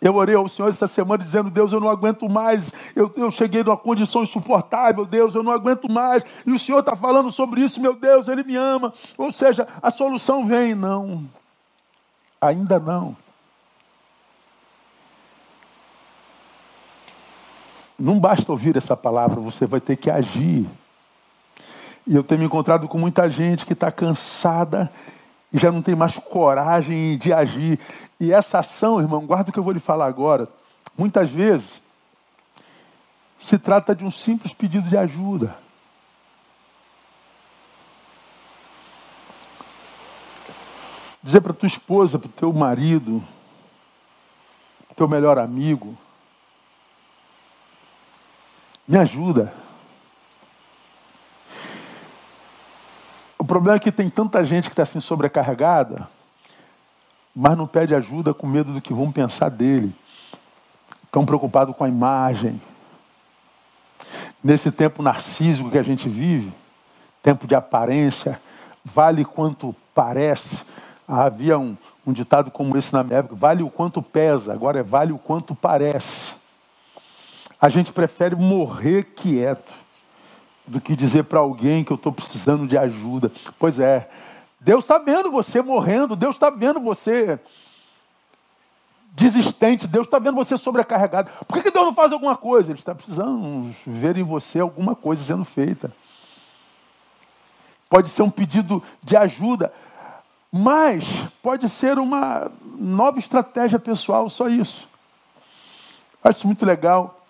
[0.00, 3.64] Eu orei ao Senhor essa semana dizendo, Deus, eu não aguento mais, eu, eu cheguei
[3.64, 6.22] numa condição insuportável, Deus, eu não aguento mais.
[6.44, 8.92] E o Senhor está falando sobre isso, meu Deus, Ele me ama.
[9.16, 11.24] Ou seja, a solução vem, não.
[12.40, 13.16] Ainda não.
[17.98, 20.68] Não basta ouvir essa palavra, você vai ter que agir.
[22.06, 24.92] E eu tenho me encontrado com muita gente que está cansada
[25.52, 27.80] e já não tem mais coragem de agir.
[28.20, 30.48] E essa ação, irmão, guarda o que eu vou lhe falar agora.
[30.96, 31.70] Muitas vezes
[33.38, 35.56] se trata de um simples pedido de ajuda.
[41.22, 43.22] Dizer para tua esposa, para o teu marido,
[44.96, 45.96] teu melhor amigo,
[48.86, 49.52] me ajuda.
[53.38, 56.08] O problema é que tem tanta gente que está assim sobrecarregada,
[57.34, 59.94] mas não pede ajuda com medo do que vão pensar dele.
[61.04, 62.60] Estão preocupados com a imagem.
[64.42, 66.52] Nesse tempo narcísico que a gente vive,
[67.22, 68.40] tempo de aparência,
[68.84, 70.62] vale quanto parece.
[71.08, 74.82] Havia um, um ditado como esse na minha época: vale o quanto pesa, agora é
[74.82, 76.35] vale o quanto parece.
[77.60, 79.72] A gente prefere morrer quieto
[80.66, 83.30] do que dizer para alguém que eu estou precisando de ajuda.
[83.58, 84.08] Pois é,
[84.60, 87.38] Deus está vendo você morrendo, Deus está vendo você
[89.12, 91.30] desistente, Deus está vendo você sobrecarregado.
[91.46, 92.70] Por que Deus não faz alguma coisa?
[92.70, 95.90] Ele está precisando ver em você alguma coisa sendo feita.
[97.88, 99.72] Pode ser um pedido de ajuda,
[100.52, 101.06] mas
[101.42, 104.88] pode ser uma nova estratégia pessoal, só isso.
[106.22, 107.24] Acho muito legal.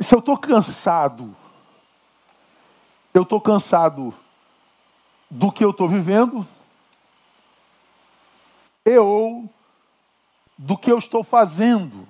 [0.00, 1.36] Se eu estou cansado,
[3.12, 4.14] eu estou cansado
[5.28, 6.48] do que eu estou vivendo,
[8.84, 9.48] e ou
[10.56, 12.08] do que eu estou fazendo.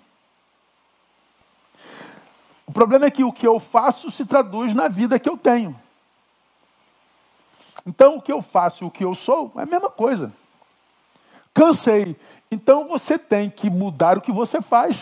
[2.65, 5.79] O problema é que o que eu faço se traduz na vida que eu tenho.
[7.85, 10.33] Então, o que eu faço e o que eu sou é a mesma coisa.
[11.53, 12.17] Cansei.
[12.51, 14.97] Então, você tem que mudar o que você faz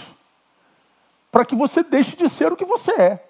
[1.31, 3.29] para que você deixe de ser o que você é.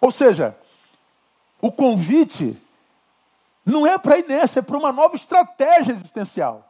[0.00, 0.56] Ou seja,
[1.60, 2.60] o convite
[3.64, 6.68] não é para nessa, é para uma nova estratégia existencial.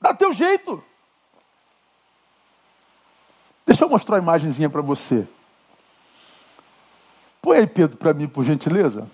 [0.00, 0.82] Dá teu jeito.
[3.66, 5.28] Deixa eu mostrar uma imagenzinha para você.
[7.40, 9.08] Põe aí, Pedro, para mim, por gentileza.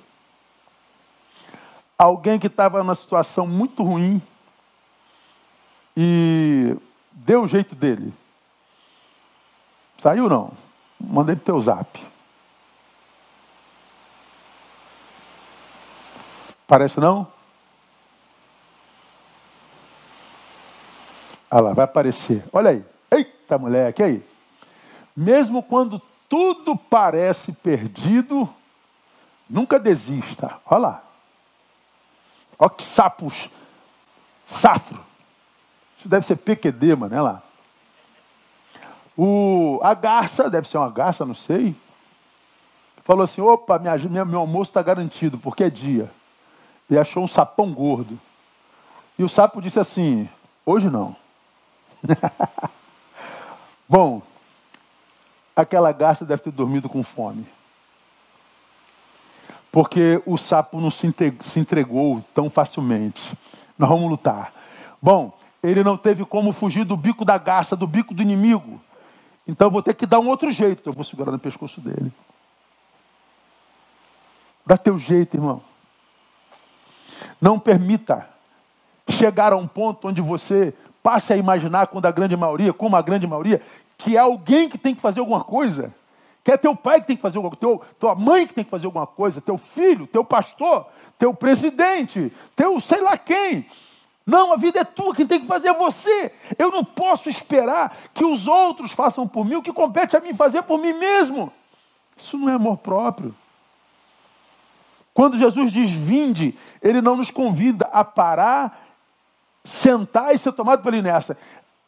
[1.97, 4.23] Alguém que estava numa situação muito ruim
[5.97, 6.77] e
[7.11, 8.14] deu o jeito dele.
[9.99, 10.53] Saiu não?
[10.99, 12.07] Mandei pro teu zap.
[16.67, 17.27] Parece não?
[21.51, 22.45] Olha lá, vai aparecer.
[22.53, 22.85] Olha aí.
[23.11, 24.25] Eita, moleque, aí.
[25.17, 28.49] Mesmo quando tudo parece perdido,
[29.49, 30.61] nunca desista.
[30.67, 31.03] Olha lá.
[32.59, 33.49] Olha que sapos.
[34.47, 35.03] Safro.
[35.99, 37.15] Isso deve ser PQD, mano.
[37.15, 37.43] Olha lá.
[39.20, 41.74] O, a garça, deve ser uma garça, não sei.
[43.02, 46.09] Falou assim: opa, minha, minha meu almoço está garantido, porque é dia.
[46.88, 48.16] E achou um sapão gordo.
[49.18, 50.28] E o sapo disse assim:
[50.64, 51.16] hoje não.
[53.88, 54.22] Bom,
[55.57, 57.44] aquela garça deve ter dormido com fome.
[59.72, 61.12] Porque o sapo não se
[61.57, 63.37] entregou tão facilmente.
[63.76, 64.52] Nós vamos lutar.
[65.02, 68.81] Bom, ele não teve como fugir do bico da garça, do bico do inimigo.
[69.49, 70.87] Então eu vou ter que dar um outro jeito.
[70.87, 72.13] Eu vou segurar no pescoço dele.
[74.67, 75.63] Dá teu jeito, irmão.
[77.41, 78.29] Não permita
[79.09, 83.01] chegar a um ponto onde você passe a imaginar, quando a grande maioria, como a
[83.01, 83.63] grande maioria,
[83.97, 85.95] que é alguém que tem que fazer alguma coisa.
[86.45, 88.71] Que é teu pai que tem que fazer alguma coisa, tua mãe que tem que
[88.71, 90.87] fazer alguma coisa, teu filho, teu pastor,
[91.19, 93.67] teu presidente, teu sei lá quem.
[94.29, 96.31] Não, a vida é tua, quem tem que fazer é você.
[96.59, 100.35] Eu não posso esperar que os outros façam por mim o que compete a mim
[100.35, 101.51] fazer por mim mesmo.
[102.14, 103.35] Isso não é amor próprio.
[105.14, 108.87] Quando Jesus diz vinde, ele não nos convida a parar,
[109.64, 111.35] sentar e ser tomado pela inércia.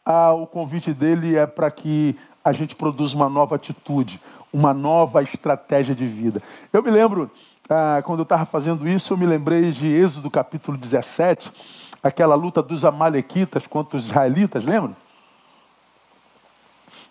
[0.03, 4.19] Ah, o convite dele é para que a gente produza uma nova atitude,
[4.51, 6.41] uma nova estratégia de vida.
[6.73, 7.29] Eu me lembro,
[7.69, 12.61] ah, quando eu estava fazendo isso, eu me lembrei de Êxodo capítulo 17 aquela luta
[12.61, 14.95] dos amalequitas contra os israelitas, lembra?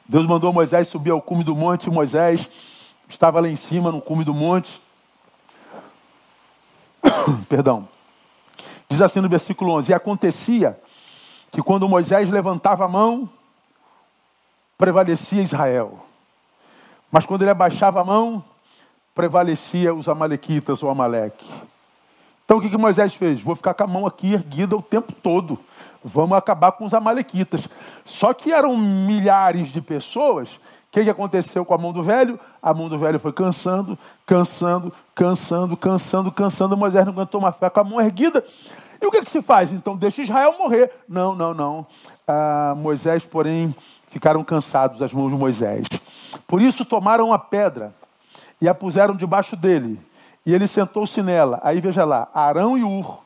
[0.09, 2.49] Deus mandou Moisés subir ao cume do monte, e Moisés
[3.09, 4.83] estava lá em cima, no cume do monte.
[7.49, 7.89] Perdão.
[8.89, 10.79] Diz assim no versículo 11: E acontecia
[11.51, 13.31] que quando Moisés levantava a mão,
[14.77, 16.05] prevalecia Israel.
[17.11, 18.45] Mas quando ele abaixava a mão,
[19.15, 21.49] prevalecia os amalequitas ou Amaleque.
[22.51, 23.41] Então o que, que Moisés fez?
[23.41, 25.57] Vou ficar com a mão aqui erguida o tempo todo.
[26.03, 27.69] Vamos acabar com os amalequitas.
[28.05, 30.51] Só que eram milhares de pessoas.
[30.57, 30.59] O
[30.91, 32.41] que, que aconteceu com a mão do velho?
[32.61, 33.97] A mão do velho foi cansando,
[34.27, 36.77] cansando, cansando, cansando, cansando.
[36.77, 38.45] Moisés não aguentou mais ficar com a mão erguida.
[39.01, 39.71] E o que, que se faz?
[39.71, 40.91] Então deixa Israel morrer.
[41.09, 41.87] Não, não, não.
[42.27, 43.73] Ah, Moisés, porém,
[44.09, 45.87] ficaram cansados as mãos de Moisés.
[46.49, 47.95] Por isso tomaram a pedra
[48.61, 50.01] e a puseram debaixo dele.
[50.45, 51.61] E ele sentou-se nela.
[51.63, 53.23] Aí veja lá, Arão e Ur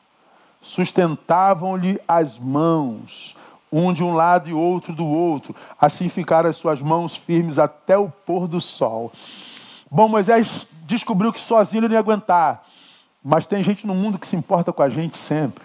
[0.61, 3.37] sustentavam-lhe as mãos,
[3.71, 5.55] um de um lado e outro do outro.
[5.79, 9.11] Assim ficaram as suas mãos firmes até o pôr do sol.
[9.89, 12.65] Bom, Moisés descobriu que sozinho ele não ia aguentar.
[13.23, 15.63] Mas tem gente no mundo que se importa com a gente sempre.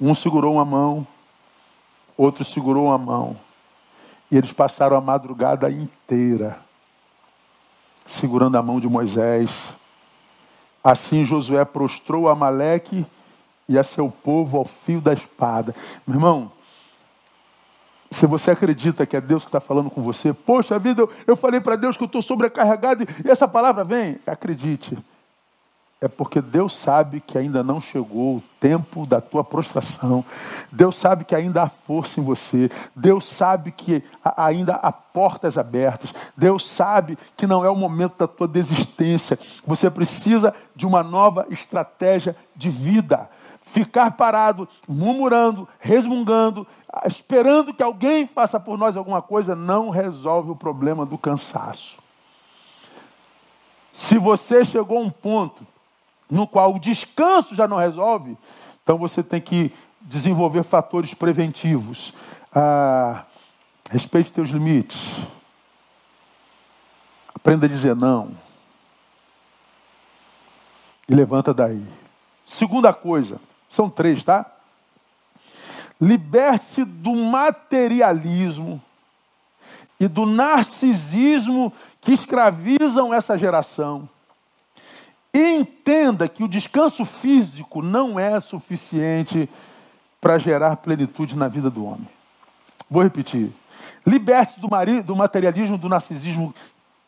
[0.00, 1.06] Um segurou uma mão,
[2.16, 3.36] outro segurou uma mão.
[4.30, 6.67] E eles passaram a madrugada inteira
[8.08, 9.50] segurando a mão de Moisés.
[10.82, 13.06] Assim Josué prostrou Amaleque
[13.68, 15.74] e a seu povo ao fio da espada.
[16.06, 16.52] Meu irmão,
[18.10, 21.36] se você acredita que é Deus que está falando com você, poxa vida, eu, eu
[21.36, 24.98] falei para Deus que eu estou sobrecarregado e essa palavra vem, acredite
[26.00, 30.24] é porque Deus sabe que ainda não chegou o tempo da tua prostração.
[30.70, 32.70] Deus sabe que ainda há força em você.
[32.94, 34.04] Deus sabe que
[34.36, 36.14] ainda há portas abertas.
[36.36, 39.36] Deus sabe que não é o momento da tua desistência.
[39.66, 43.28] Você precisa de uma nova estratégia de vida.
[43.62, 46.64] Ficar parado, murmurando, resmungando,
[47.06, 51.98] esperando que alguém faça por nós alguma coisa, não resolve o problema do cansaço.
[53.92, 55.66] Se você chegou a um ponto
[56.30, 58.36] no qual o descanso já não resolve,
[58.82, 62.12] então você tem que desenvolver fatores preventivos.
[62.54, 63.24] Ah,
[63.90, 65.16] respeite teus limites.
[67.34, 68.30] Aprenda a dizer não.
[71.08, 71.82] E levanta daí.
[72.44, 74.44] Segunda coisa, são três, tá?
[76.00, 78.80] Liberte-se do materialismo
[79.98, 84.08] e do narcisismo que escravizam essa geração.
[85.38, 89.48] Entenda que o descanso físico não é suficiente
[90.20, 92.08] para gerar plenitude na vida do homem.
[92.90, 93.52] Vou repetir.
[94.04, 94.68] Liberte-se do,
[95.04, 96.52] do materialismo, do narcisismo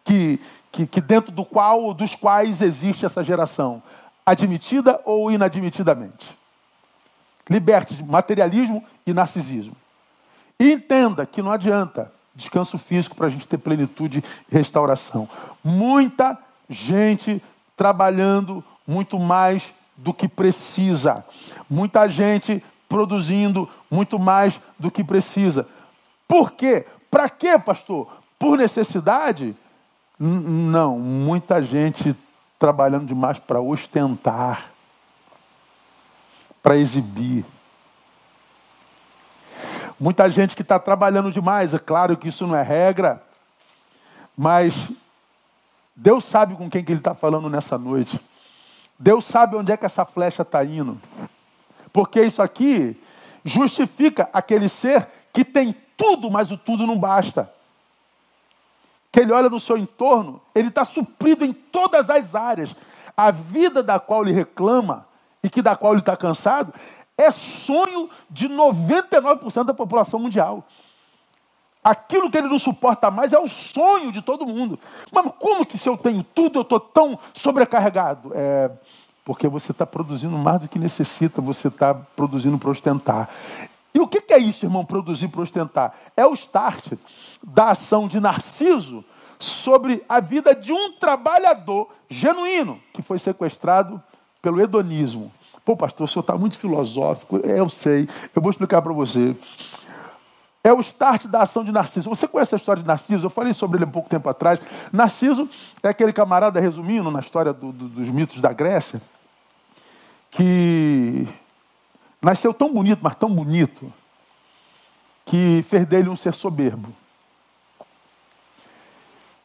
[0.05, 0.39] que,
[0.71, 3.83] que, que, dentro do qual dos quais existe essa geração,
[4.25, 6.39] admitida ou inadmitidamente.
[7.49, 9.75] Liberte de materialismo e narcisismo.
[10.57, 15.29] E entenda que não adianta descanso físico para a gente ter plenitude e restauração.
[15.65, 17.43] Muita gente
[17.81, 21.25] trabalhando muito mais do que precisa.
[21.69, 25.67] Muita gente produzindo muito mais do que precisa.
[26.29, 26.85] Por quê?
[27.11, 28.07] Para quê, pastor?
[28.39, 29.57] Por necessidade?
[30.19, 32.15] Não, muita gente
[32.59, 34.73] trabalhando demais para ostentar,
[36.63, 37.47] para exibir.
[39.99, 43.23] Muita gente que está trabalhando demais, é claro que isso não é regra,
[44.37, 44.75] mas
[46.03, 48.19] Deus sabe com quem que ele está falando nessa noite.
[48.99, 50.99] Deus sabe onde é que essa flecha está indo.
[51.93, 52.99] Porque isso aqui
[53.45, 57.53] justifica aquele ser que tem tudo, mas o tudo não basta.
[59.13, 62.75] Que ele olha no seu entorno, ele está suprido em todas as áreas.
[63.15, 65.07] A vida da qual ele reclama
[65.43, 66.73] e que da qual ele está cansado
[67.15, 70.65] é sonho de 99% da população mundial.
[71.83, 74.79] Aquilo que ele não suporta mais é o sonho de todo mundo.
[75.11, 78.33] Mas como que se eu tenho tudo, eu estou tão sobrecarregado?
[78.35, 78.71] É
[79.31, 83.29] porque você está produzindo mais do que necessita, você está produzindo para ostentar.
[83.95, 85.95] E o que é isso, irmão, produzir para ostentar?
[86.17, 86.95] É o start
[87.41, 89.05] da ação de Narciso
[89.39, 94.03] sobre a vida de um trabalhador genuíno que foi sequestrado
[94.43, 95.33] pelo hedonismo.
[95.65, 97.41] Pô, pastor, o senhor está muito filosófico.
[97.45, 98.09] É, eu sei.
[98.35, 99.37] Eu vou explicar para você.
[100.63, 102.09] É o start da ação de Narciso.
[102.11, 103.27] Você conhece a história de Narciso?
[103.27, 104.61] Eu falei sobre ele um pouco tempo atrás.
[104.93, 105.49] Narciso
[105.83, 109.01] é aquele camarada, resumindo, na história do, do, dos mitos da Grécia,
[110.31, 111.27] que
[112.21, 113.91] nasceu tão bonito, mas tão bonito,
[115.25, 116.95] que fez dele um ser soberbo.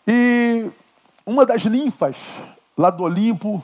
[0.06, 0.70] E
[1.26, 2.18] uma das ninfas
[2.78, 3.64] lá do Olimpo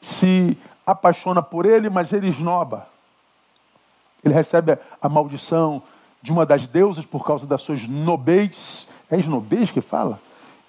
[0.00, 2.88] se apaixona por ele, mas ele esnoba.
[4.24, 5.82] Ele recebe a maldição
[6.22, 8.86] de uma das deusas por causa das suas nobez.
[9.10, 10.20] É esnobez que fala?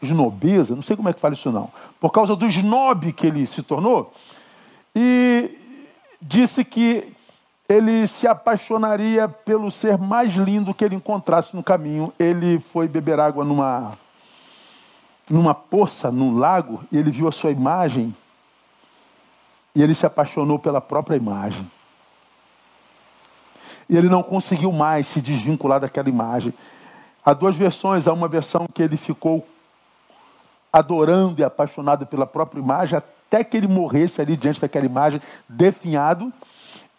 [0.01, 1.69] Esnobeza, não sei como é que fala isso não.
[1.99, 4.13] Por causa do snob que ele se tornou.
[4.95, 5.57] E
[6.21, 7.13] disse que
[7.69, 12.11] ele se apaixonaria pelo ser mais lindo que ele encontrasse no caminho.
[12.19, 13.97] Ele foi beber água numa,
[15.29, 18.13] numa poça, num lago, e ele viu a sua imagem
[19.73, 21.69] E ele se apaixonou pela própria imagem.
[23.91, 26.53] E ele não conseguiu mais se desvincular daquela imagem.
[27.25, 28.07] Há duas versões.
[28.07, 29.45] Há uma versão que ele ficou
[30.71, 36.31] adorando e apaixonado pela própria imagem até que ele morresse ali diante daquela imagem, definhado.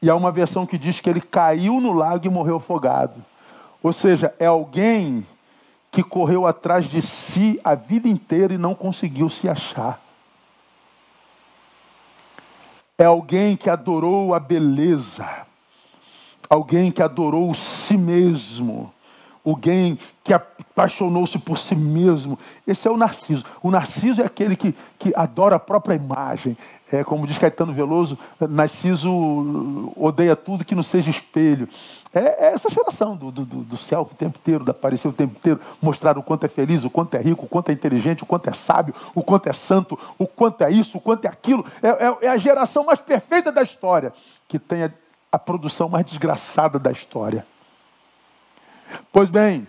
[0.03, 3.25] E há uma versão que diz que ele caiu no lago e morreu afogado.
[3.83, 5.27] Ou seja, é alguém
[5.91, 9.99] que correu atrás de si a vida inteira e não conseguiu se achar.
[12.99, 15.47] É alguém que adorou a beleza,
[16.53, 18.93] alguém que adorou si mesmo,
[19.45, 22.39] alguém que apaixonou-se por si mesmo.
[22.67, 23.47] Esse é o narciso.
[23.63, 26.55] O narciso é aquele que, que adora a própria imagem.
[26.93, 31.67] É, como diz Caetano Veloso, Narciso odeia tudo que não seja espelho.
[32.13, 35.35] É, é essa geração do, do, do self o tempo inteiro, da aparecer o tempo
[35.35, 38.27] inteiro, mostrar o quanto é feliz, o quanto é rico, o quanto é inteligente, o
[38.27, 41.65] quanto é sábio, o quanto é santo, o quanto é isso, o quanto é aquilo.
[41.83, 44.13] É, é, é a geração mais perfeita da história,
[44.47, 44.83] que tem
[45.33, 47.47] a produção mais desgraçada da história.
[49.11, 49.67] Pois bem,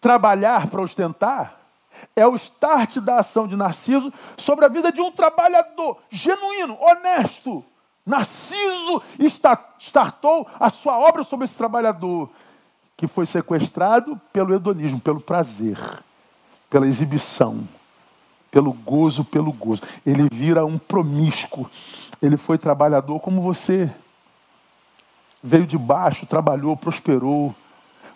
[0.00, 1.60] trabalhar para ostentar
[2.14, 7.62] é o start da ação de Narciso sobre a vida de um trabalhador genuíno, honesto.
[8.04, 9.02] Narciso
[9.78, 12.30] startou a sua obra sobre esse trabalhador
[12.96, 15.78] que foi sequestrado pelo hedonismo, pelo prazer,
[16.70, 17.68] pela exibição,
[18.50, 19.82] pelo gozo, pelo gozo.
[20.04, 21.68] Ele vira um promíscuo.
[22.22, 23.90] Ele foi trabalhador como você.
[25.46, 27.54] Veio de baixo, trabalhou, prosperou.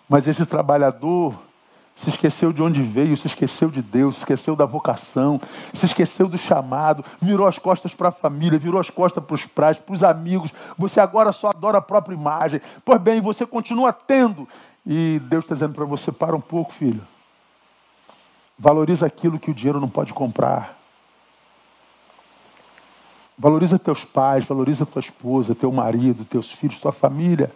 [0.09, 1.33] Mas esse trabalhador
[1.95, 5.39] se esqueceu de onde veio, se esqueceu de Deus, se esqueceu da vocação,
[5.73, 9.45] se esqueceu do chamado, virou as costas para a família, virou as costas para os
[9.45, 10.53] pais, para os amigos.
[10.77, 12.59] Você agora só adora a própria imagem.
[12.83, 14.45] Pois bem, você continua tendo.
[14.85, 17.07] E Deus está dizendo para você: para um pouco, filho.
[18.59, 20.80] Valoriza aquilo que o dinheiro não pode comprar.
[23.37, 27.51] Valoriza teus pais, valoriza tua esposa, teu marido, teus filhos, tua família.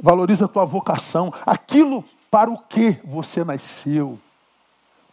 [0.00, 1.32] Valoriza tua vocação.
[1.46, 4.18] Aquilo para o que você nasceu.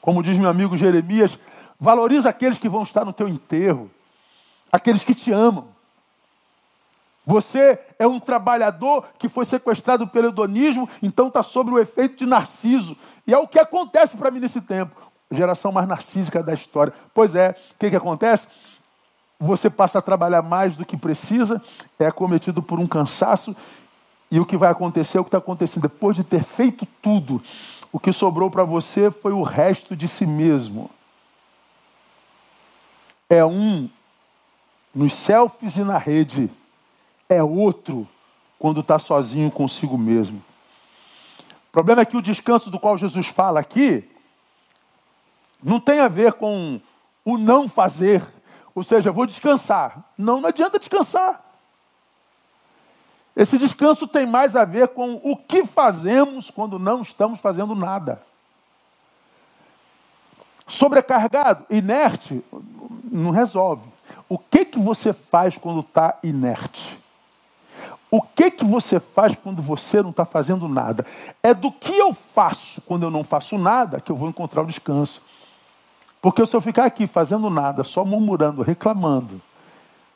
[0.02, 1.38] Como diz meu amigo Jeremias,
[1.80, 3.92] valoriza aqueles que vão estar no teu enterro,
[4.72, 5.68] aqueles que te amam.
[7.26, 12.26] Você é um trabalhador que foi sequestrado pelo hedonismo, então está sob o efeito de
[12.26, 12.96] narciso.
[13.28, 14.96] E é o que acontece para mim nesse tempo.
[15.30, 16.94] Geração mais narcísica da história.
[17.14, 18.48] Pois é, o que, que acontece?
[19.40, 21.62] Você passa a trabalhar mais do que precisa,
[22.00, 23.56] é acometido por um cansaço
[24.32, 25.84] e o que vai acontecer é o que está acontecendo.
[25.84, 27.42] Depois de ter feito tudo,
[27.92, 30.90] o que sobrou para você foi o resto de si mesmo.
[33.30, 33.90] É um
[34.94, 36.50] nos selfies e na rede,
[37.30, 38.08] é outro
[38.58, 40.44] quando está sozinho consigo mesmo.
[41.70, 44.10] O problema é que o descanso do qual Jesus fala aqui
[45.64, 46.82] não tem a ver com
[47.24, 48.24] o não fazer,
[48.78, 50.06] ou seja, vou descansar.
[50.16, 51.44] Não, não adianta descansar.
[53.36, 58.22] Esse descanso tem mais a ver com o que fazemos quando não estamos fazendo nada.
[60.68, 62.46] Sobrecarregado, inerte,
[63.04, 63.82] não resolve.
[64.30, 67.00] O que que você faz quando está inerte?
[68.12, 71.04] O que que você faz quando você não está fazendo nada?
[71.42, 74.68] É do que eu faço quando eu não faço nada que eu vou encontrar o
[74.68, 75.20] descanso.
[76.22, 79.42] Porque se eu ficar aqui fazendo nada, só murmurando, reclamando,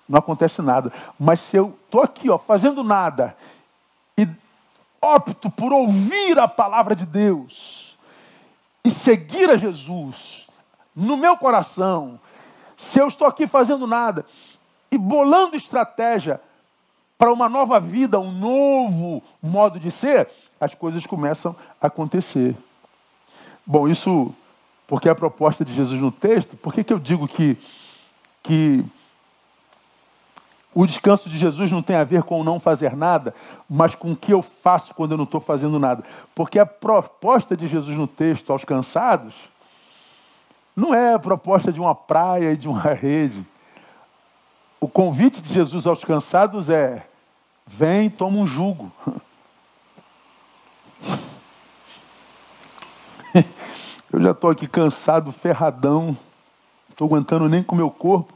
[0.07, 0.91] não acontece nada.
[1.19, 3.35] Mas se eu estou aqui, ó, fazendo nada,
[4.17, 4.27] e
[5.01, 7.97] opto por ouvir a palavra de Deus
[8.83, 10.47] e seguir a Jesus
[10.95, 12.19] no meu coração,
[12.77, 14.25] se eu estou aqui fazendo nada
[14.91, 16.41] e bolando estratégia
[17.17, 20.27] para uma nova vida, um novo modo de ser,
[20.59, 22.57] as coisas começam a acontecer.
[23.65, 24.33] Bom, isso
[24.91, 27.57] porque a proposta de Jesus no texto, por que, que eu digo que,
[28.43, 28.83] que
[30.75, 33.33] o descanso de Jesus não tem a ver com não fazer nada,
[33.69, 36.03] mas com o que eu faço quando eu não estou fazendo nada.
[36.35, 39.33] Porque a proposta de Jesus no texto aos cansados
[40.75, 43.45] não é a proposta de uma praia e de uma rede.
[44.77, 47.07] O convite de Jesus aos cansados é:
[47.65, 48.91] vem, toma um jugo.
[54.11, 56.17] Eu já estou aqui cansado, ferradão, não
[56.89, 58.33] estou aguentando nem com o meu corpo.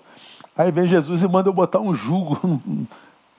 [0.55, 2.87] Aí vem Jesus e manda eu botar um jugo no,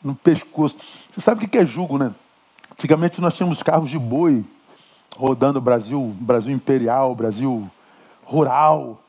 [0.05, 0.76] no pescoço.
[1.11, 2.14] Você sabe o que é jugo, né?
[2.72, 4.45] Antigamente nós tínhamos carros de boi
[5.16, 7.70] rodando o Brasil, Brasil imperial, Brasil
[8.22, 9.01] rural.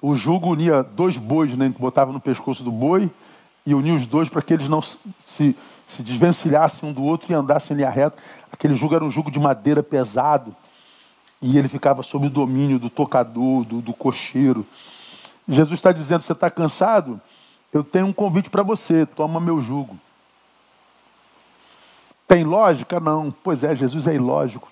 [0.00, 1.74] O jugo unia dois bois, né?
[1.76, 3.10] Botava no pescoço do boi
[3.66, 5.56] e unia os dois para que eles não se,
[5.88, 8.22] se desvencilhassem um do outro e andassem em linha reta.
[8.52, 10.54] Aquele jugo era um jugo de madeira pesado
[11.40, 14.66] e ele ficava sob o domínio do tocador, do, do cocheiro.
[15.48, 17.20] Jesus está dizendo: você está cansado?
[17.72, 19.98] eu tenho um convite para você: toma meu jugo.
[22.26, 23.00] Tem lógica?
[23.00, 23.30] Não.
[23.42, 24.70] Pois é, Jesus é ilógico.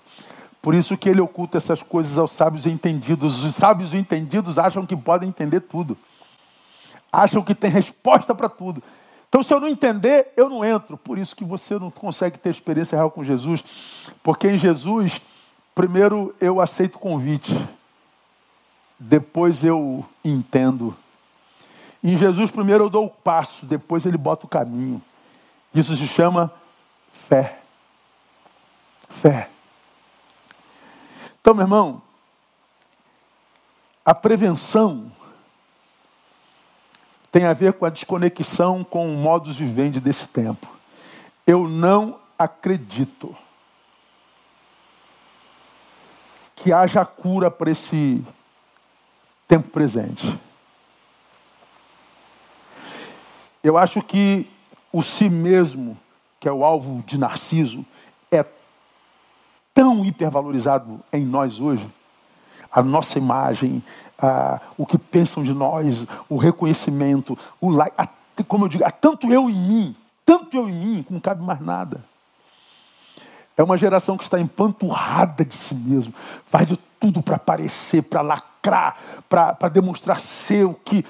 [0.61, 3.43] Por isso que ele oculta essas coisas aos sábios e entendidos.
[3.43, 5.97] Os sábios e entendidos acham que podem entender tudo.
[7.11, 8.83] Acham que tem resposta para tudo.
[9.29, 10.97] Então, se eu não entender, eu não entro.
[10.97, 13.63] Por isso que você não consegue ter experiência real com Jesus.
[14.21, 15.21] Porque em Jesus,
[15.77, 17.53] primeiro eu aceito o convite.
[18.97, 20.97] Depois eu entendo.
[22.03, 23.63] Em Jesus, primeiro eu dou o passo.
[23.63, 24.99] Depois ele bota o caminho.
[25.75, 26.51] Isso se chama
[27.13, 27.59] fé.
[29.07, 29.51] Fé.
[31.39, 32.01] Então, meu irmão,
[34.03, 35.11] a prevenção
[37.31, 40.67] tem a ver com a desconexão com o modus vivendi desse tempo.
[41.45, 43.35] Eu não acredito
[46.57, 48.23] que haja cura para esse
[49.47, 50.37] tempo presente.
[53.63, 54.49] Eu acho que
[54.91, 55.97] o si mesmo,
[56.39, 57.85] que é o alvo de Narciso,
[58.31, 58.43] é
[59.73, 61.87] tão hipervalorizado em nós hoje,
[62.71, 63.83] a nossa imagem,
[64.17, 68.07] a, o que pensam de nós, o reconhecimento, o like, a,
[68.43, 69.95] como eu digo, há tanto eu em mim,
[70.25, 72.03] tanto eu em mim, que não cabe mais nada.
[73.57, 76.13] É uma geração que está empanturrada de si mesmo,
[76.45, 78.97] faz de tudo para aparecer, para lacrar,
[79.27, 81.03] para demonstrar ser o que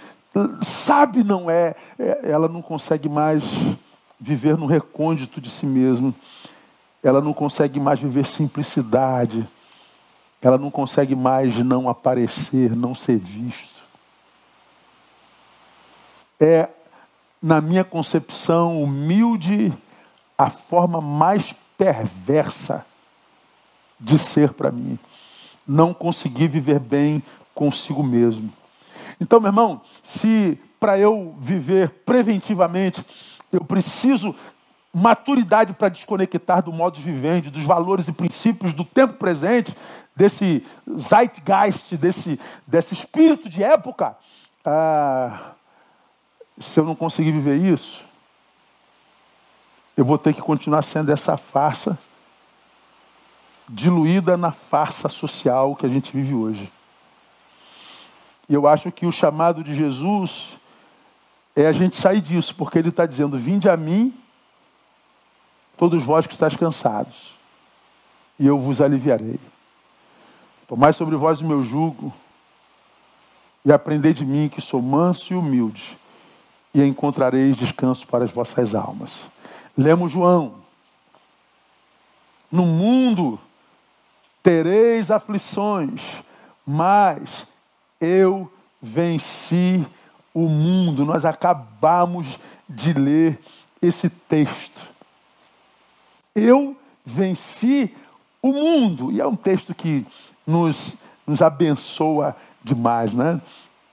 [0.61, 1.75] sabe não é.
[1.99, 2.19] é.
[2.23, 3.43] Ela não consegue mais
[4.19, 6.15] viver no recôndito de si mesmo
[7.07, 9.47] ela não consegue mais viver simplicidade,
[10.41, 13.77] ela não consegue mais não aparecer, não ser visto.
[16.39, 16.69] É,
[17.41, 19.73] na minha concepção humilde,
[20.37, 22.85] a forma mais perversa
[23.99, 24.97] de ser para mim.
[25.67, 27.21] Não conseguir viver bem
[27.53, 28.51] consigo mesmo.
[29.19, 33.03] Então, meu irmão, se para eu viver preventivamente,
[33.51, 34.35] eu preciso
[34.93, 39.75] maturidade para desconectar do modo de viver, dos valores e princípios do tempo presente,
[40.15, 40.65] desse
[40.99, 44.15] zeitgeist, desse, desse espírito de época.
[44.65, 45.51] Ah,
[46.59, 48.03] se eu não conseguir viver isso,
[49.97, 51.97] eu vou ter que continuar sendo essa farsa
[53.67, 56.71] diluída na farsa social que a gente vive hoje.
[58.47, 60.57] E eu acho que o chamado de Jesus
[61.55, 64.13] é a gente sair disso, porque ele está dizendo: Vinde a mim
[65.75, 67.35] todos vós que estáis cansados,
[68.39, 69.39] e eu vos aliviarei.
[70.67, 72.13] Tomai sobre vós o meu jugo
[73.65, 75.97] e aprendei de mim que sou manso e humilde,
[76.73, 79.11] e encontrareis descanso para as vossas almas.
[79.77, 80.55] Lemos João.
[82.51, 83.39] No mundo
[84.41, 86.01] tereis aflições,
[86.65, 87.45] mas
[87.99, 88.51] eu
[88.81, 89.85] venci
[90.33, 91.05] o mundo.
[91.05, 93.39] Nós acabamos de ler
[93.81, 94.81] esse texto.
[96.33, 96.75] Eu
[97.05, 97.93] venci
[98.41, 99.11] o mundo.
[99.11, 100.05] E é um texto que
[100.45, 100.93] nos,
[101.25, 103.41] nos abençoa demais, né?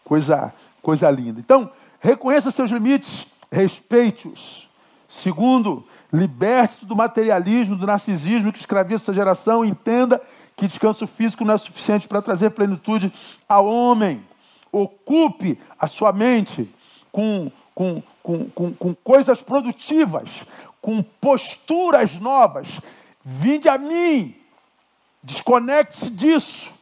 [0.04, 1.40] Coisa, coisa linda.
[1.40, 1.70] Então,
[2.00, 4.68] reconheça seus limites, respeite-os.
[5.14, 9.64] Segundo, liberte-se do materialismo, do narcisismo que escraviza essa geração.
[9.64, 10.20] Entenda
[10.56, 13.12] que descanso físico não é suficiente para trazer plenitude
[13.48, 14.20] ao homem.
[14.72, 16.68] Ocupe a sua mente
[17.12, 20.42] com, com, com, com, com coisas produtivas,
[20.82, 22.66] com posturas novas.
[23.24, 24.34] Vinde a mim.
[25.22, 26.74] Desconecte-se disso.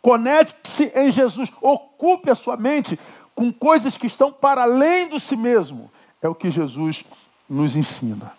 [0.00, 1.52] Conecte-se em Jesus.
[1.60, 2.98] Ocupe a sua mente
[3.34, 5.90] com coisas que estão para além do si mesmo.
[6.22, 7.04] É o que Jesus
[7.48, 8.32] nos ensina.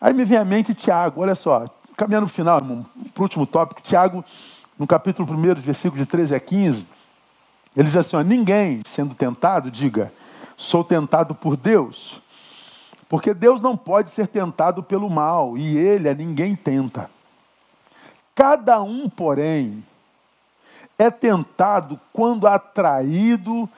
[0.00, 3.82] Aí me vem à mente Tiago, olha só, caminhando no final, para o último tópico,
[3.82, 4.24] Tiago,
[4.78, 6.86] no capítulo 1, versículo de 13 a 15,
[7.76, 10.12] ele diz assim: ó, ninguém sendo tentado, diga,
[10.56, 12.20] sou tentado por Deus.
[13.08, 17.08] Porque Deus não pode ser tentado pelo mal, e ele a ninguém tenta.
[18.34, 19.84] Cada um, porém,
[20.98, 23.68] é tentado quando atraído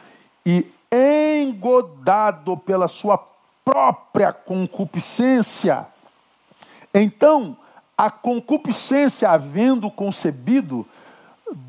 [0.46, 3.18] e engodado pela sua
[3.64, 5.86] própria concupiscência.
[6.94, 7.56] Então,
[7.96, 10.86] a concupiscência, havendo concebido,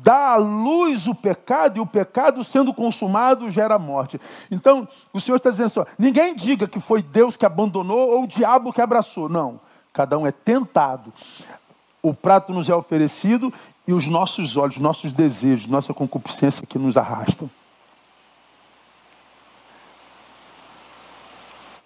[0.02, 4.20] dá à luz o pecado, e o pecado, sendo consumado, gera morte.
[4.50, 8.28] Então, o Senhor está dizendo assim: ninguém diga que foi Deus que abandonou ou o
[8.28, 9.28] diabo que abraçou.
[9.28, 9.60] Não.
[9.92, 11.12] Cada um é tentado.
[12.02, 13.52] O prato nos é oferecido
[13.86, 17.50] e os nossos olhos, nossos desejos, nossa concupiscência que nos arrastam.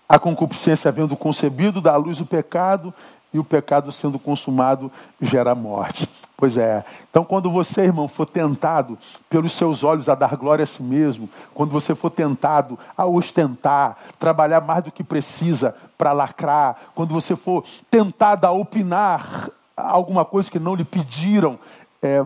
[0.09, 2.92] A concupiscência havendo concebido, dá à luz o pecado,
[3.34, 4.90] e o pecado sendo consumado
[5.20, 6.09] gera morte.
[6.36, 6.84] Pois é.
[7.11, 8.96] Então, quando você, irmão, for tentado
[9.28, 13.96] pelos seus olhos a dar glória a si mesmo, quando você for tentado a ostentar,
[14.18, 20.50] trabalhar mais do que precisa para lacrar, quando você for tentado a opinar alguma coisa
[20.50, 21.59] que não lhe pediram,
[22.02, 22.24] é,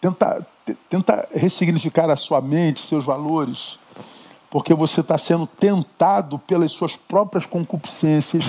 [0.00, 0.46] tenta,
[0.88, 3.78] tenta ressignificar a sua mente, seus valores,
[4.52, 8.44] porque você está sendo tentado pelas suas próprias concupiscências.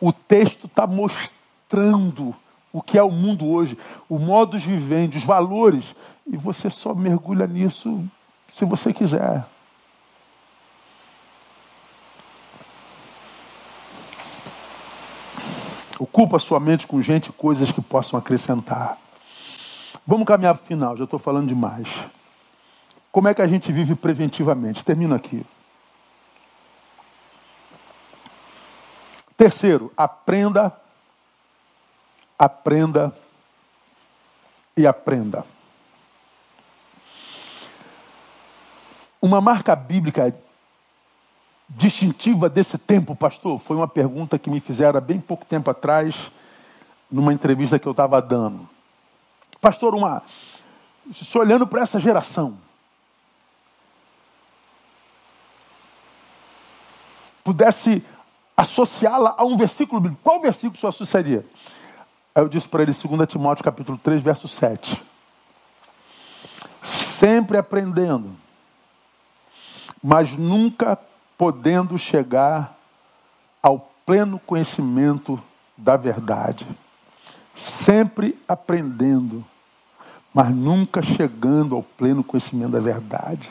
[0.00, 2.34] O texto está mostrando
[2.72, 3.76] o que é o mundo hoje,
[4.08, 5.94] o modus vivendi, os valores,
[6.26, 8.02] e você só mergulha nisso
[8.54, 9.44] se você quiser.
[15.98, 18.96] Ocupa sua mente com gente e coisas que possam acrescentar.
[20.06, 21.86] Vamos caminhar para o final, já estou falando demais.
[23.12, 24.84] Como é que a gente vive preventivamente?
[24.84, 25.46] Termino aqui.
[29.36, 30.74] Terceiro, aprenda
[32.42, 33.16] aprenda
[34.76, 35.44] e aprenda.
[39.20, 40.34] Uma marca bíblica
[41.68, 46.32] distintiva desse tempo, pastor, foi uma pergunta que me fizeram há bem pouco tempo atrás,
[47.08, 48.68] numa entrevista que eu estava dando.
[49.60, 50.20] Pastor, uma,
[51.14, 52.58] se olhando para essa geração,
[57.44, 58.04] pudesse
[58.56, 61.44] associá-la a um versículo bíblico, qual versículo você associaria?
[62.34, 65.02] Aí eu disse para ele, 2 Timóteo capítulo 3, verso 7.
[66.82, 68.34] Sempre aprendendo,
[70.02, 70.98] mas nunca
[71.36, 72.76] podendo chegar
[73.62, 75.42] ao pleno conhecimento
[75.76, 76.66] da verdade.
[77.54, 79.44] Sempre aprendendo,
[80.32, 83.50] mas nunca chegando ao pleno conhecimento da verdade.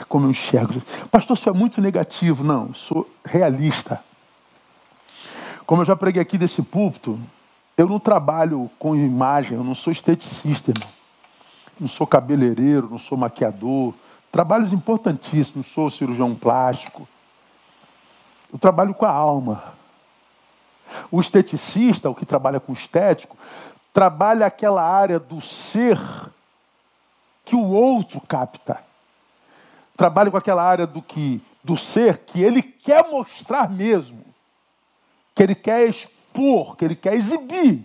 [0.00, 0.82] É como eu enxergo.
[1.10, 2.42] Pastor, isso é muito negativo.
[2.42, 4.02] Não, sou realista.
[5.66, 7.20] Como eu já preguei aqui desse púlpito,
[7.76, 10.72] eu não trabalho com imagem, eu não sou esteticista.
[11.78, 13.92] Não sou cabeleireiro, não sou maquiador.
[14.32, 17.06] Trabalhos importantíssimos, sou cirurgião plástico.
[18.50, 19.74] Eu trabalho com a alma.
[21.10, 23.36] O esteticista, o que trabalha com estético,
[23.92, 26.00] trabalha aquela área do ser
[27.44, 28.89] que o outro capta.
[30.00, 34.24] Trabalha com aquela área do que do ser que ele quer mostrar mesmo,
[35.34, 37.84] que ele quer expor, que ele quer exibir.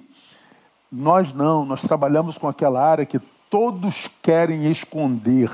[0.89, 5.51] Nós não, nós trabalhamos com aquela área que todos querem esconder.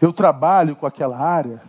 [0.00, 1.60] Eu trabalho com aquela área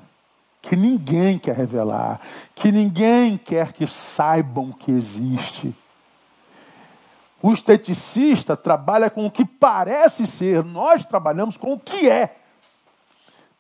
[0.62, 2.22] que ninguém quer revelar,
[2.56, 5.76] que ninguém quer que saibam que existe.
[7.42, 12.38] O esteticista trabalha com o que parece ser, nós trabalhamos com o que é.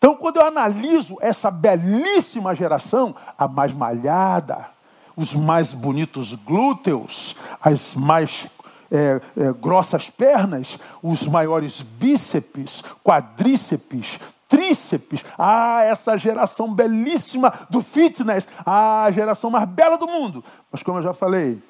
[0.03, 4.67] Então, quando eu analiso essa belíssima geração, a mais malhada,
[5.15, 8.49] os mais bonitos glúteos, as mais
[8.91, 15.23] é, é, grossas pernas, os maiores bíceps, quadríceps, tríceps.
[15.37, 20.43] Ah, essa geração belíssima do fitness, a geração mais bela do mundo.
[20.69, 21.63] Mas como eu já falei,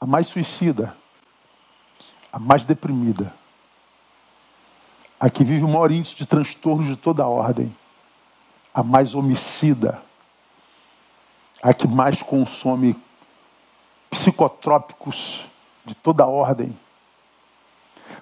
[0.00, 0.94] a mais suicida,
[2.32, 3.34] a mais deprimida,
[5.18, 7.79] a que vive o maior índice de transtornos de toda a ordem,
[8.72, 10.00] a mais homicida,
[11.62, 12.96] a que mais consome
[14.10, 15.44] psicotrópicos
[15.84, 16.76] de toda ordem.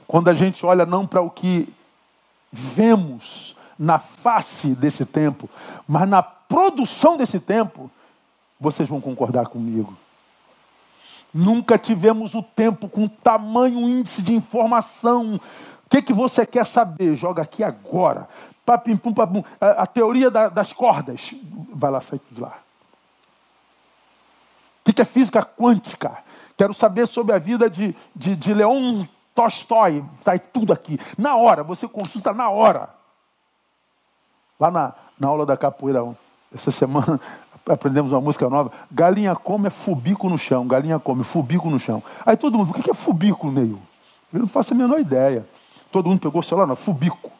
[0.06, 1.72] Quando a gente olha não para o que
[2.50, 5.48] vemos na face desse tempo,
[5.86, 7.90] mas na produção desse tempo,
[8.58, 9.96] vocês vão concordar comigo.
[11.32, 15.36] Nunca tivemos o tempo com tamanho índice de informação.
[15.36, 17.14] O que, que você quer saber?
[17.14, 18.28] Joga aqui agora.
[18.68, 19.42] Papim, pum, papum.
[19.58, 21.34] A, a teoria da, das cordas.
[21.72, 22.58] Vai lá, sai tudo lá.
[24.86, 26.18] O que é física quântica?
[26.54, 30.04] Quero saber sobre a vida de, de, de Leon Tolstói.
[30.20, 31.00] Sai tudo aqui.
[31.16, 32.90] Na hora, você consulta na hora.
[34.60, 36.06] Lá na, na aula da capoeira,
[36.54, 37.18] essa semana,
[37.66, 38.70] aprendemos uma música nova.
[38.90, 40.68] Galinha come é fubico no chão.
[40.68, 42.02] Galinha come, fubico no chão.
[42.26, 43.80] Aí todo mundo, o que é fubico, Neil?
[44.30, 45.48] Eu não faço a menor ideia.
[45.90, 47.37] Todo mundo pegou o celular, não, fubico.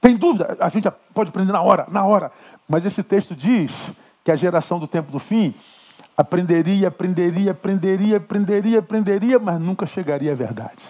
[0.00, 0.56] Tem dúvida?
[0.60, 2.32] A gente pode aprender na hora, na hora.
[2.68, 3.72] Mas esse texto diz
[4.24, 5.54] que a geração do tempo do fim
[6.16, 10.82] aprenderia, aprenderia, aprenderia, aprenderia, aprenderia, mas nunca chegaria à verdade.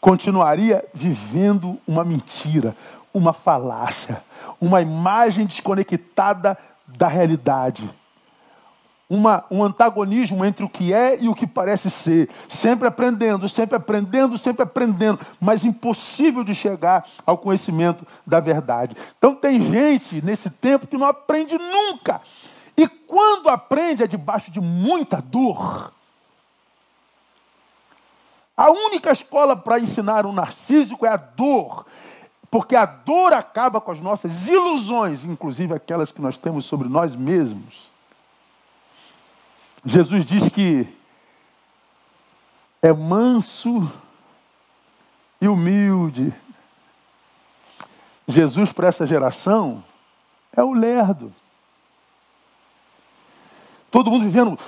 [0.00, 2.76] Continuaria vivendo uma mentira,
[3.12, 4.22] uma falácia,
[4.60, 6.56] uma imagem desconectada
[6.86, 7.88] da realidade.
[9.10, 12.30] Uma, um antagonismo entre o que é e o que parece ser.
[12.48, 18.96] Sempre aprendendo, sempre aprendendo, sempre aprendendo, mas impossível de chegar ao conhecimento da verdade.
[19.18, 22.20] Então tem gente nesse tempo que não aprende nunca.
[22.76, 25.92] E quando aprende é debaixo de muita dor.
[28.56, 31.84] A única escola para ensinar um narcísico é a dor.
[32.48, 37.16] Porque a dor acaba com as nossas ilusões, inclusive aquelas que nós temos sobre nós
[37.16, 37.89] mesmos.
[39.84, 40.86] Jesus diz que
[42.82, 43.90] é manso
[45.40, 46.32] e humilde.
[48.26, 49.82] Jesus, para essa geração,
[50.54, 51.32] é o lerdo.
[53.90, 54.58] Todo mundo vivendo.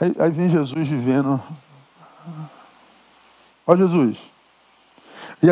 [0.00, 1.40] Aí, aí vem Jesus vivendo.
[3.66, 4.18] Ó Jesus.
[5.42, 5.46] E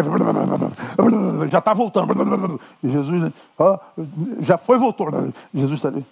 [1.49, 2.61] já está voltando.
[2.82, 3.78] E Jesus, ó,
[4.40, 5.09] já foi voltou.
[5.55, 6.05] Jesus está ali.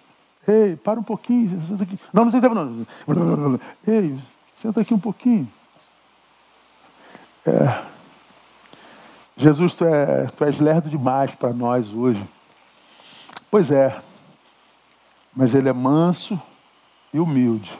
[0.51, 1.62] Ei, para um pouquinho.
[1.68, 1.98] Senta aqui.
[2.12, 3.61] Não, não tem tempo não.
[3.86, 4.18] Ei,
[4.57, 5.48] senta aqui um pouquinho.
[7.46, 7.84] É.
[9.36, 12.22] Jesus, tu, é, tu és lerdo demais para nós hoje.
[13.48, 14.03] Pois é.
[15.34, 16.40] Mas ele é manso
[17.14, 17.78] e humilde.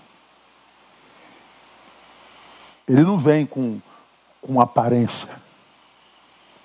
[2.87, 3.81] Ele não vem com,
[4.41, 5.29] com aparência.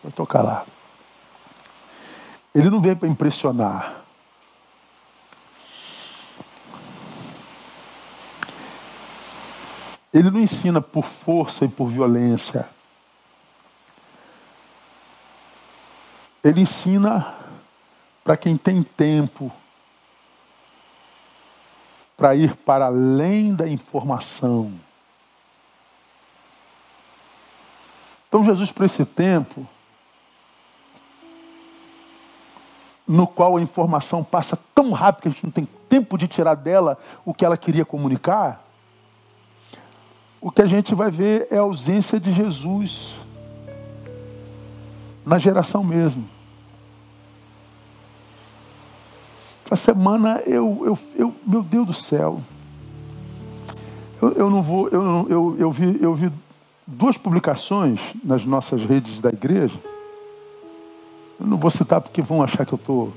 [0.03, 0.71] Eu estou calado.
[2.53, 4.04] Ele não vem para impressionar.
[10.15, 12.69] Ele não ensina por força e por violência.
[16.41, 17.35] Ele ensina
[18.23, 19.51] para quem tem tempo
[22.15, 24.71] para ir para além da informação.
[28.29, 29.67] Então, Jesus, para esse tempo,
[33.05, 36.55] no qual a informação passa tão rápido que a gente não tem tempo de tirar
[36.55, 38.64] dela o que ela queria comunicar,
[40.45, 43.15] o que a gente vai ver é a ausência de Jesus
[45.25, 46.23] na geração mesmo.
[49.65, 52.43] Essa semana eu, eu, eu meu Deus do céu,
[54.21, 56.31] eu, eu não vou, eu, eu, eu, vi, eu vi
[56.85, 59.79] duas publicações nas nossas redes da igreja.
[61.39, 63.11] Eu não vou citar porque vão achar que eu estou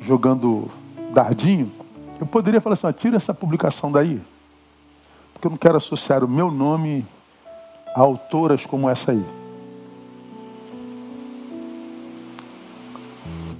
[0.00, 0.70] jogando
[1.12, 1.72] dardinho.
[2.20, 4.22] Eu poderia falar assim: tira essa publicação daí
[5.42, 7.04] porque eu não quero associar o meu nome
[7.96, 9.24] a autoras como essa aí.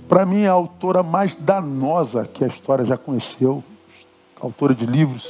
[0.09, 3.65] Para mim, a autora mais danosa que a história já conheceu,
[4.41, 5.29] autora de livros.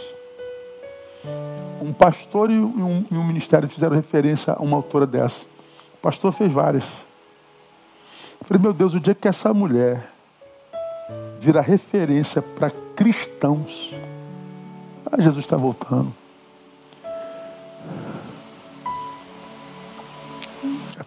[1.81, 5.41] Um pastor e um, e um ministério fizeram referência a uma autora dessa.
[5.95, 6.85] O pastor fez várias.
[8.39, 10.07] Eu falei, meu Deus, o dia que essa mulher
[11.41, 13.95] vira referência para cristãos,
[15.11, 16.21] ah, Jesus está voltando.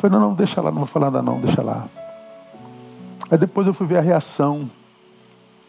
[0.09, 1.87] Falei, não, não, deixa lá, não vou falar nada não, deixa lá.
[3.29, 4.69] Aí depois eu fui ver a reação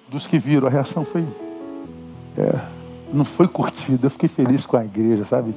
[0.08, 0.66] dos que viram.
[0.66, 1.26] A reação foi.
[2.36, 2.60] É,
[3.12, 4.06] não foi curtida.
[4.06, 5.54] Eu fiquei feliz com a igreja, sabe?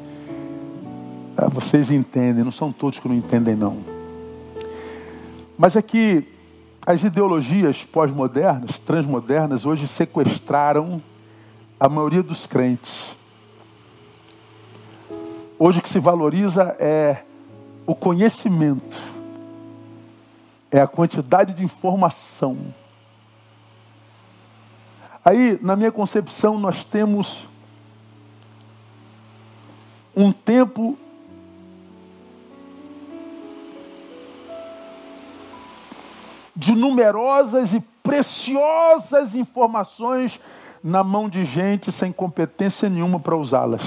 [1.35, 3.77] Ah, vocês entendem, não são todos que não entendem, não.
[5.57, 6.25] Mas é que
[6.85, 11.01] as ideologias pós-modernas, transmodernas, hoje sequestraram
[11.77, 13.15] a maioria dos crentes.
[15.57, 17.23] Hoje o que se valoriza é
[17.89, 19.01] o conhecimento
[20.69, 22.71] é a quantidade de informação.
[25.25, 27.47] Aí, na minha concepção, nós temos
[30.15, 30.95] um tempo
[36.55, 40.39] de numerosas e preciosas informações
[40.83, 43.81] na mão de gente sem competência nenhuma para usá-las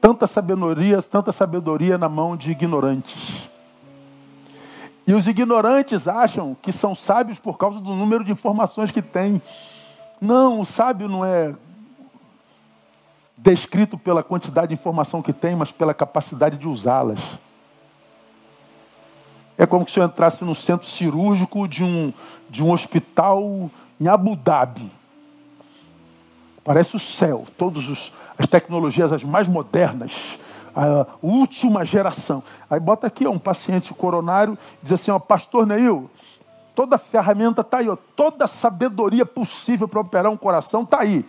[0.00, 3.48] tanta sabedoria, tanta sabedoria na mão de ignorantes.
[5.06, 9.42] E os ignorantes acham que são sábios por causa do número de informações que têm.
[10.20, 11.54] Não, o sábio não é
[13.36, 17.20] descrito pela quantidade de informação que tem, mas pela capacidade de usá-las.
[19.56, 22.12] É como se eu entrasse no centro cirúrgico de um,
[22.48, 23.70] de um hospital
[24.00, 24.90] em Abu Dhabi.
[26.62, 30.38] Parece o céu, todos os, as tecnologias as mais modernas,
[30.74, 32.42] a última geração.
[32.68, 36.10] Aí bota aqui ó, um paciente coronário, diz assim, ó, pastor Neil,
[36.74, 41.24] toda ferramenta está aí, ó, toda sabedoria possível para operar um coração está aí.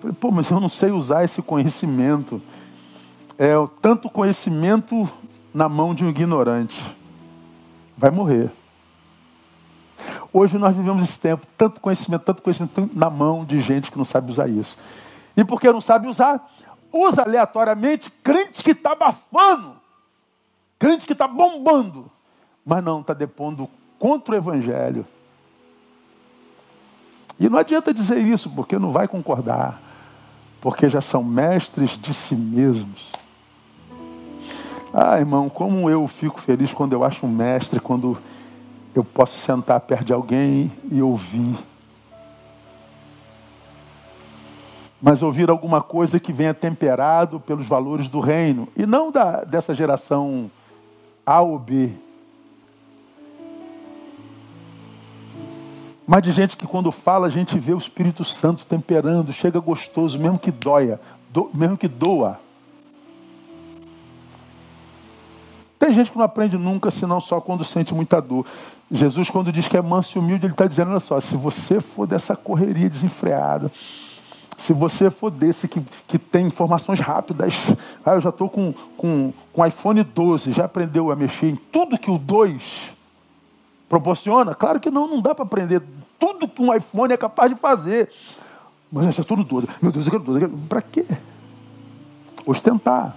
[0.00, 2.40] falei, pô, mas eu não sei usar esse conhecimento.
[3.38, 5.08] É tanto conhecimento
[5.54, 6.80] na mão de um ignorante.
[7.96, 8.50] Vai morrer.
[10.32, 14.04] Hoje nós vivemos esse tempo, tanto conhecimento, tanto conhecimento na mão de gente que não
[14.04, 14.76] sabe usar isso.
[15.38, 16.52] E porque não sabe usar,
[16.92, 19.76] usa aleatoriamente crente que está abafando,
[20.76, 22.10] crente que está bombando,
[22.66, 23.70] mas não está depondo
[24.00, 25.06] contra o Evangelho.
[27.38, 29.80] E não adianta dizer isso, porque não vai concordar,
[30.60, 33.12] porque já são mestres de si mesmos.
[34.92, 38.18] Ah, irmão, como eu fico feliz quando eu acho um mestre, quando
[38.92, 41.56] eu posso sentar perto de alguém e ouvir.
[45.00, 49.74] Mas ouvir alguma coisa que venha temperado pelos valores do reino, e não da, dessa
[49.74, 50.50] geração
[51.24, 51.92] A ou B.
[56.06, 60.18] Mas de gente que quando fala a gente vê o Espírito Santo temperando, chega gostoso,
[60.18, 60.98] mesmo que doia,
[61.30, 62.40] do, mesmo que doa.
[65.78, 68.44] Tem gente que não aprende nunca, senão só quando sente muita dor.
[68.90, 71.80] Jesus, quando diz que é manso e humilde, ele está dizendo: olha só, se você
[71.80, 73.70] for dessa correria desenfreada,
[74.58, 77.54] se você for desse que, que tem informações rápidas,
[78.04, 81.96] ah, eu já estou com, com, com iPhone 12, já aprendeu a mexer em tudo
[81.96, 82.92] que o 2
[83.88, 84.56] proporciona?
[84.56, 85.80] Claro que não, não dá para aprender
[86.18, 88.10] tudo que um iPhone é capaz de fazer.
[88.90, 89.68] Mas isso é tudo 12.
[89.80, 90.48] Meu Deus, eu quero 12.
[90.68, 91.06] Para quê?
[92.44, 93.16] Ostentar.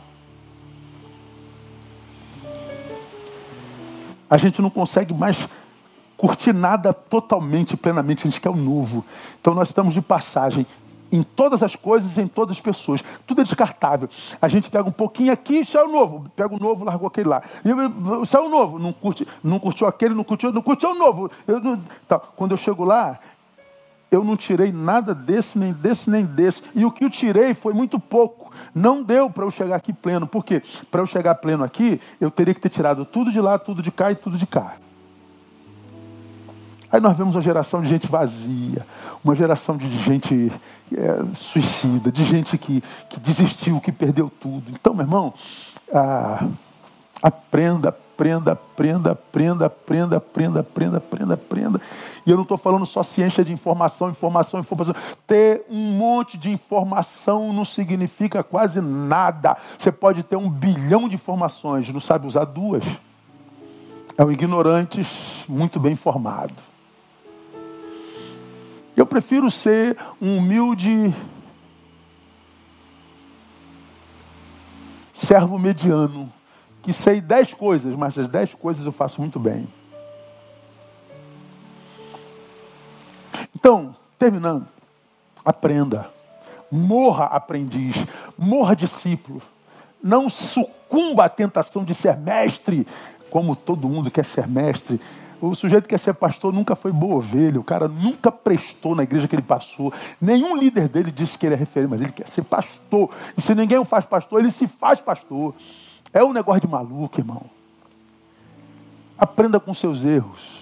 [4.30, 5.48] A gente não consegue mais
[6.16, 8.28] curtir nada totalmente, plenamente.
[8.28, 9.04] A gente quer o novo.
[9.40, 10.68] Então nós estamos de passagem
[11.12, 13.04] em todas as coisas, em todas as pessoas.
[13.28, 14.10] Tudo é descartável.
[14.42, 16.32] A gente pega um pouquinho aqui e sai o novo.
[16.36, 17.42] Pega o novo, largou aquele lá.
[17.66, 18.80] E sai o novo.
[18.80, 21.30] Não, curte, não curtiu aquele, não curtiu, não curtiu o novo.
[21.48, 22.20] Eu, não, tá.
[22.20, 23.20] Quando eu chego lá,
[24.12, 26.62] eu não tirei nada desse, nem desse, nem desse.
[26.76, 28.52] E o que eu tirei foi muito pouco.
[28.76, 30.28] Não deu para eu chegar aqui pleno.
[30.28, 30.62] Por quê?
[30.90, 33.92] Para eu chegar pleno aqui, eu teria que ter tirado tudo de lá, tudo de
[33.92, 34.76] cá e tudo de cá.
[36.92, 38.86] Aí nós vemos uma geração de gente vazia,
[39.24, 40.52] uma geração de gente
[40.94, 44.70] é, suicida, de gente que, que desistiu, que perdeu tudo.
[44.72, 45.34] Então, meu irmão,
[45.94, 46.46] ah,
[47.24, 51.82] aprenda, aprenda, aprenda, aprenda, aprenda, aprenda, aprenda, aprenda, aprenda.
[52.26, 54.94] E eu não estou falando só ciência de informação, informação, informação.
[55.26, 59.56] Ter um monte de informação não significa quase nada.
[59.80, 62.84] Você pode ter um bilhão de informações, não sabe usar duas.
[64.18, 65.08] É um ignorante
[65.48, 66.71] muito bem informado.
[69.02, 71.12] Eu prefiro ser um humilde
[75.12, 76.32] servo mediano,
[76.84, 79.68] que sei dez coisas, mas das dez coisas eu faço muito bem.
[83.56, 84.68] Então, terminando,
[85.44, 86.08] aprenda.
[86.72, 87.96] Morra aprendiz,
[88.38, 89.42] morra discípulo.
[90.00, 92.86] Não sucumba à tentação de ser mestre,
[93.32, 95.02] como todo mundo quer ser mestre.
[95.42, 99.02] O sujeito que quer ser pastor nunca foi boa ovelha, o cara nunca prestou na
[99.02, 99.92] igreja que ele passou.
[100.22, 103.10] Nenhum líder dele disse que ele é referente, mas ele quer ser pastor.
[103.36, 105.56] E se ninguém o faz pastor, ele se faz pastor.
[106.14, 107.44] É um negócio de maluco, irmão.
[109.18, 110.62] Aprenda com seus erros.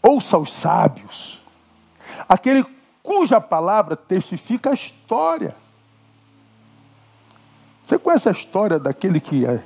[0.00, 1.40] Ouça os sábios.
[2.28, 2.64] Aquele
[3.02, 5.56] cuja palavra testifica a história.
[7.84, 9.64] Você conhece a história daquele que é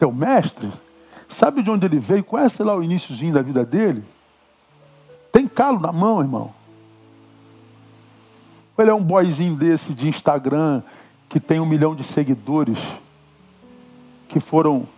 [0.00, 0.72] teu mestre,
[1.28, 4.02] sabe de onde ele veio, conhece lá o iníciozinho da vida dele?
[5.30, 6.54] Tem calo na mão, irmão.
[8.78, 10.82] Ele é um boyzinho desse de Instagram
[11.28, 12.78] que tem um milhão de seguidores
[14.26, 14.88] que foram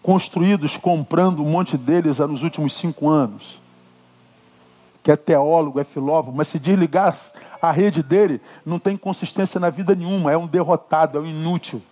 [0.00, 3.60] construídos comprando um monte deles nos últimos cinco anos.
[5.02, 7.18] Que é teólogo, é filósofo, mas se desligar
[7.60, 11.82] a rede dele, não tem consistência na vida nenhuma, é um derrotado, é um inútil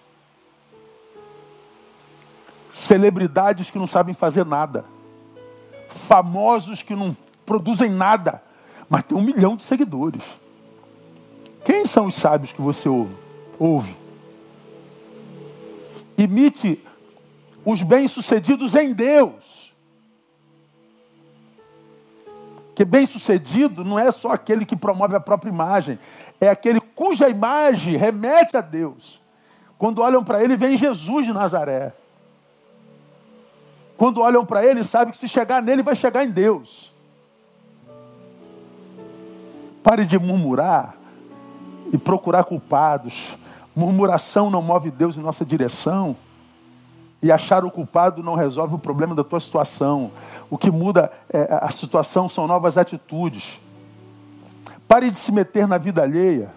[2.78, 4.84] celebridades que não sabem fazer nada,
[5.88, 8.42] famosos que não produzem nada,
[8.88, 10.22] mas tem um milhão de seguidores.
[11.64, 13.14] Quem são os sábios que você ouve?
[13.58, 13.96] ouve?
[16.16, 16.82] Imite
[17.64, 19.74] os bem-sucedidos em Deus.
[22.74, 25.98] Que bem-sucedido não é só aquele que promove a própria imagem,
[26.40, 29.20] é aquele cuja imagem remete a Deus.
[29.76, 31.92] Quando olham para ele, vem Jesus de Nazaré.
[33.98, 36.94] Quando olham para ele, sabem que se chegar nele, vai chegar em Deus.
[39.82, 40.94] Pare de murmurar
[41.92, 43.36] e procurar culpados.
[43.74, 46.16] Murmuração não move Deus em nossa direção.
[47.20, 50.12] E achar o culpado não resolve o problema da tua situação.
[50.48, 53.60] O que muda é, a situação são novas atitudes.
[54.86, 56.54] Pare de se meter na vida alheia.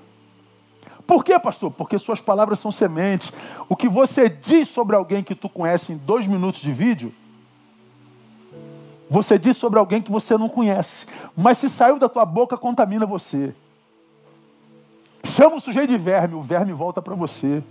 [1.07, 1.71] Por quê, pastor?
[1.71, 3.33] Porque suas palavras são sementes.
[3.67, 7.11] O que você diz sobre alguém que tu conhece em dois minutos de vídeo
[9.11, 11.05] Você diz sobre alguém que você não conhece,
[11.35, 13.53] mas se saiu da tua boca, contamina você.
[15.25, 17.61] Chama o sujeito de verme, o verme volta para você.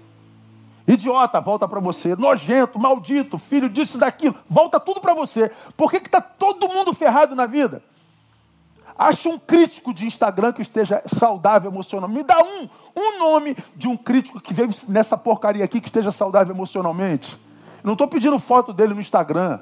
[0.87, 2.15] Idiota, volta para você.
[2.15, 5.51] Nojento, maldito, filho disso daquilo, volta tudo para você.
[5.79, 7.83] Por que está todo mundo ferrado na vida?
[8.99, 12.19] Acha um crítico de Instagram que esteja saudável emocionalmente.
[12.19, 16.13] Me dá um, um nome de um crítico que veio nessa porcaria aqui que esteja
[16.13, 17.41] saudável emocionalmente.
[17.83, 19.59] Não estou pedindo foto dele no Instagram.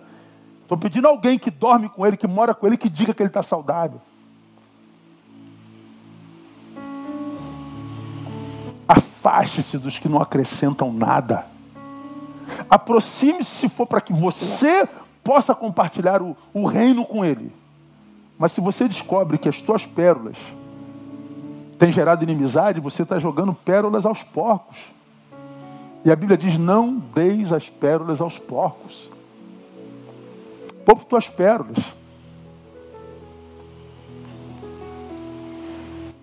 [0.68, 3.30] Estou pedindo alguém que dorme com ele, que mora com ele, que diga que ele
[3.30, 4.02] está saudável.
[8.86, 11.46] Afaste-se dos que não acrescentam nada.
[12.68, 14.86] Aproxime-se se for para que você
[15.24, 17.50] possa compartilhar o, o reino com ele.
[18.38, 20.36] Mas se você descobre que as tuas pérolas
[21.78, 24.76] têm gerado inimizade, você está jogando pérolas aos porcos.
[26.04, 29.08] E a Bíblia diz: não deis as pérolas aos porcos.
[30.88, 31.76] Poupe tuas pérolas.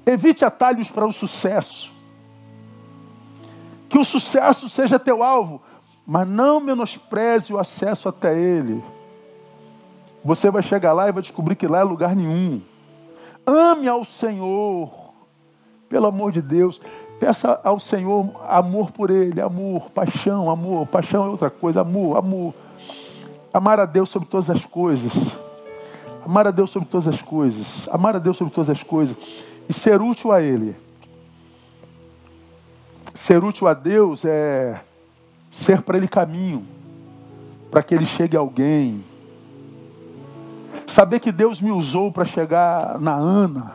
[0.03, 1.91] Evite atalhos para o sucesso.
[3.87, 5.61] Que o sucesso seja teu alvo,
[6.03, 8.83] mas não menospreze o acesso até ele.
[10.23, 12.59] Você vai chegar lá e vai descobrir que lá é lugar nenhum.
[13.45, 14.91] Ame ao Senhor,
[15.87, 16.81] pelo amor de Deus.
[17.19, 20.87] Peça ao Senhor amor por Ele, amor, paixão, amor.
[20.87, 22.64] Paixão é outra coisa, amor, amor.
[23.55, 25.13] Amar a Deus sobre todas as coisas.
[26.25, 27.87] Amar a Deus sobre todas as coisas.
[27.89, 29.15] Amar a Deus sobre todas as coisas.
[29.69, 30.75] E ser útil a Ele.
[33.13, 34.81] Ser útil a Deus é
[35.49, 36.67] ser para Ele caminho,
[37.71, 39.01] para que Ele chegue a alguém.
[40.85, 43.71] Saber que Deus me usou para chegar na Ana.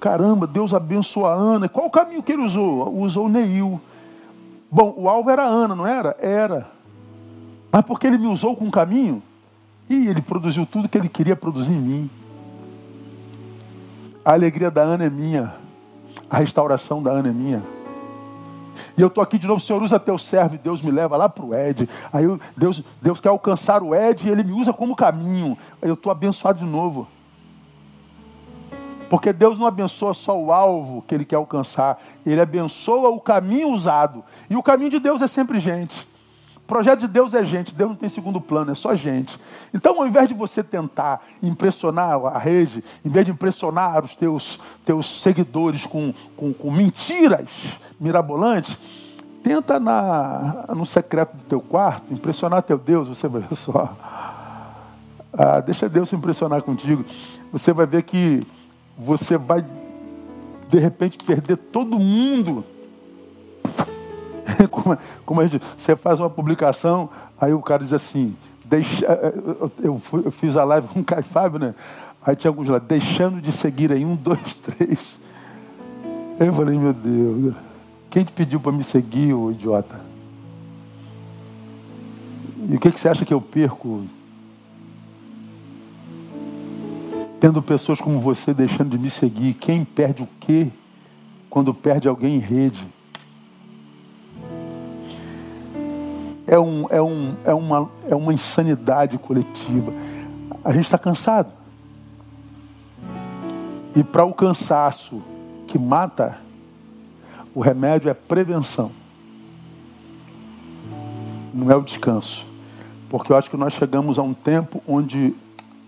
[0.00, 1.68] Caramba, Deus abençoou a Ana.
[1.68, 2.98] Qual o caminho que ele usou?
[2.98, 3.78] Usou o Neil.
[4.70, 6.16] Bom, o alvo era a Ana, não era?
[6.18, 6.77] Era.
[7.70, 9.22] Mas porque ele me usou com caminho,
[9.88, 12.10] e ele produziu tudo que ele queria produzir em mim.
[14.24, 15.54] A alegria da Ana é minha.
[16.28, 17.62] A restauração da Ana é minha.
[18.96, 21.28] E eu estou aqui de novo, Senhor usa teu servo e Deus me leva lá
[21.28, 21.88] para o Ed.
[22.12, 25.56] Aí eu, Deus, Deus quer alcançar o Ed e ele me usa como caminho.
[25.80, 27.06] Eu estou abençoado de novo.
[29.08, 33.70] Porque Deus não abençoa só o alvo que ele quer alcançar, ele abençoa o caminho
[33.70, 34.22] usado.
[34.50, 36.07] E o caminho de Deus é sempre gente.
[36.68, 39.40] Projeto de Deus é gente, Deus não tem segundo plano, é só gente.
[39.72, 44.60] Então, ao invés de você tentar impressionar a rede, em vez de impressionar os teus,
[44.84, 47.48] teus seguidores com, com, com mentiras
[47.98, 48.76] mirabolantes,
[49.42, 53.96] tenta na, no secreto do teu quarto impressionar teu Deus, você vai ver só.
[55.32, 57.02] Ah, deixa Deus se impressionar contigo.
[57.50, 58.46] Você vai ver que
[58.98, 59.64] você vai
[60.68, 62.62] de repente perder todo mundo
[64.70, 67.08] como, como a gente, você faz uma publicação,
[67.40, 68.34] aí o cara diz assim,
[68.64, 71.74] deixa, eh, eh, eu, fui, eu fiz a live com o Caio Fábio, né?
[72.24, 75.18] Aí tinha alguns lá, deixando de seguir aí, um, dois, três.
[76.38, 77.54] Eu falei, meu Deus,
[78.10, 80.00] quem te pediu para me seguir, ô idiota?
[82.68, 84.04] E o que, que você acha que eu perco?
[87.40, 90.68] Tendo pessoas como você deixando de me seguir, quem perde o quê
[91.48, 92.86] quando perde alguém em rede?
[96.48, 99.92] É, um, é, um, é, uma, é uma insanidade coletiva.
[100.64, 101.52] A gente está cansado.
[103.94, 105.22] E para o cansaço
[105.66, 106.38] que mata,
[107.54, 108.90] o remédio é prevenção.
[111.52, 112.46] Não é o descanso.
[113.10, 115.34] Porque eu acho que nós chegamos a um tempo onde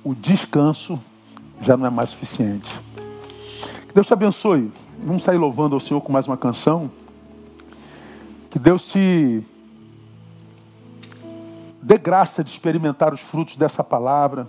[0.04, 1.00] o descanso
[1.62, 2.70] já não é mais suficiente.
[3.88, 4.70] Que Deus te abençoe.
[5.02, 6.90] Vamos sair louvando ao Senhor com mais uma canção.
[8.50, 9.44] Que Deus te
[11.82, 14.46] dê graça de experimentar os frutos dessa palavra.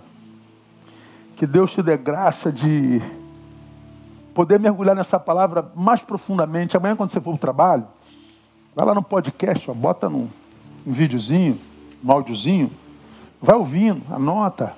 [1.36, 3.00] Que Deus te dê graça de
[4.34, 6.76] poder mergulhar nessa palavra mais profundamente.
[6.76, 7.86] Amanhã, quando você for para o trabalho,
[8.74, 10.28] vai lá no podcast, ó, bota num,
[10.86, 11.60] um videozinho,
[12.04, 12.70] um áudiozinho,
[13.40, 14.74] vai ouvindo, anota.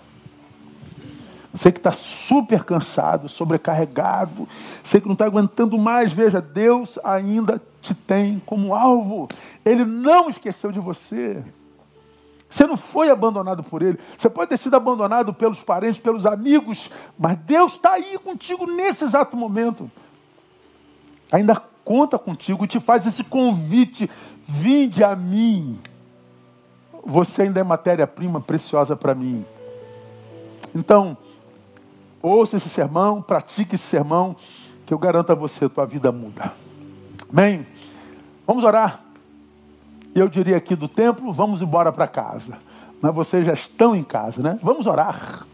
[1.53, 4.49] Você que está super cansado, sobrecarregado,
[4.83, 9.29] você que não está aguentando mais, veja, Deus ainda te tem como alvo.
[9.65, 11.45] Ele não esqueceu de você.
[12.55, 13.99] Você não foi abandonado por ele.
[14.17, 19.03] Você pode ter sido abandonado pelos parentes, pelos amigos, mas Deus está aí contigo nesse
[19.03, 19.91] exato momento.
[21.33, 24.09] Ainda conta contigo e te faz esse convite:
[24.47, 25.81] vinde a mim.
[27.05, 29.45] Você ainda é matéria-prima preciosa para mim.
[30.73, 31.17] Então,
[32.23, 34.37] ouça esse sermão, pratique esse sermão,
[34.87, 36.53] que eu garanto a você, tua vida muda.
[37.29, 37.67] Amém?
[38.47, 39.04] Vamos orar.
[40.15, 42.59] Eu diria aqui do templo, vamos embora para casa.
[43.03, 44.59] mas vocês já estão em casa, né?
[44.63, 45.45] Vamos orar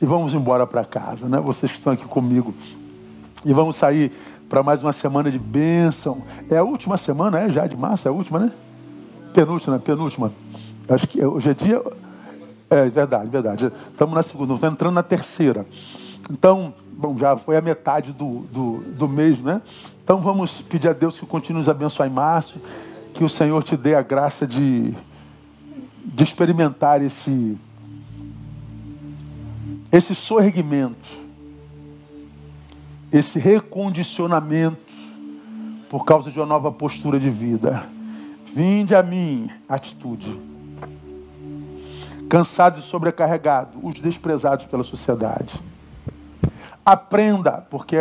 [0.00, 1.40] e vamos embora para casa, né?
[1.40, 2.54] Vocês que estão aqui comigo.
[3.44, 4.12] E vamos sair
[4.48, 6.22] para mais uma semana de bênção.
[6.50, 8.06] É a última semana, é já de março?
[8.06, 8.52] É a última, né?
[9.32, 10.30] Penúltima, penúltima.
[10.88, 11.82] Acho que hoje é dia.
[12.68, 13.72] É verdade, verdade.
[13.90, 15.66] Estamos na segunda, estamos entrando na terceira.
[16.30, 19.62] Então, bom, já foi a metade do, do, do mês, né?
[20.04, 22.60] Então vamos pedir a Deus que continue nos abençoar em março,
[23.12, 24.94] que o Senhor te dê a graça de,
[26.04, 27.58] de experimentar esse,
[29.90, 31.20] esse sorregimento,
[33.12, 34.80] esse recondicionamento
[35.90, 37.86] por causa de uma nova postura de vida.
[38.46, 40.40] Vinde a mim, atitude.
[42.28, 45.60] Cansado e sobrecarregado, os desprezados pela sociedade.
[46.84, 47.96] Aprenda, porque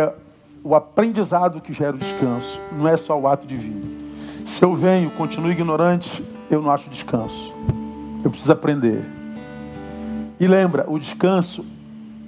[0.63, 4.10] o aprendizado que gera o descanso não é só o ato de.
[4.51, 7.53] Se eu venho, continuo ignorante, eu não acho descanso.
[8.21, 9.01] Eu preciso aprender.
[10.37, 11.65] E lembra, o descanso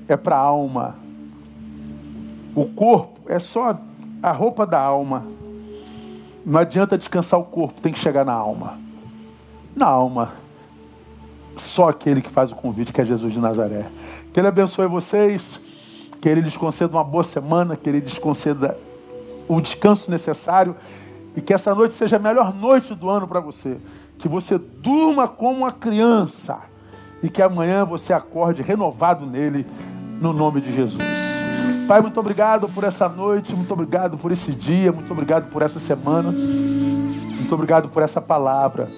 [0.08, 0.96] é para a alma.
[2.56, 3.78] O corpo é só
[4.22, 5.28] a roupa da alma.
[6.46, 8.80] Não adianta descansar o corpo, tem que chegar na alma.
[9.76, 10.32] Na alma.
[11.58, 13.86] Só aquele que faz o convite, que é Jesus de Nazaré.
[14.32, 15.60] Que Ele abençoe vocês,
[16.22, 18.78] que Ele lhes conceda uma boa semana, que Ele lhes conceda
[19.46, 20.74] o descanso necessário
[21.36, 23.78] e que essa noite seja a melhor noite do ano para você.
[24.18, 26.60] Que você durma como uma criança
[27.22, 29.66] e que amanhã você acorde renovado nele,
[30.20, 31.04] no nome de Jesus.
[31.88, 35.80] Pai, muito obrigado por essa noite, muito obrigado por esse dia, muito obrigado por essa
[35.80, 38.90] semana, muito obrigado por essa palavra.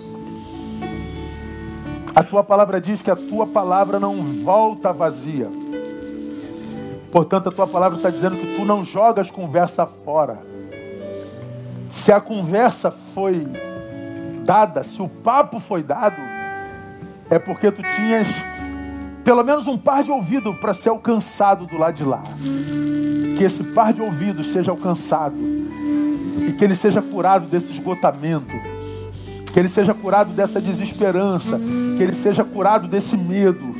[2.16, 5.49] A tua palavra diz que a tua palavra não volta vazia.
[7.12, 10.55] Portanto, a tua palavra está dizendo que tu não jogas conversa fora.
[11.96, 13.48] Se a conversa foi
[14.44, 16.22] dada, se o papo foi dado,
[17.30, 18.28] é porque tu tinhas
[19.24, 22.22] pelo menos um par de ouvido para ser alcançado do lado de lá.
[23.38, 25.36] Que esse par de ouvidos seja alcançado
[26.48, 28.54] e que ele seja curado desse esgotamento,
[29.52, 31.58] que ele seja curado dessa desesperança,
[31.98, 33.74] que ele seja curado desse medo,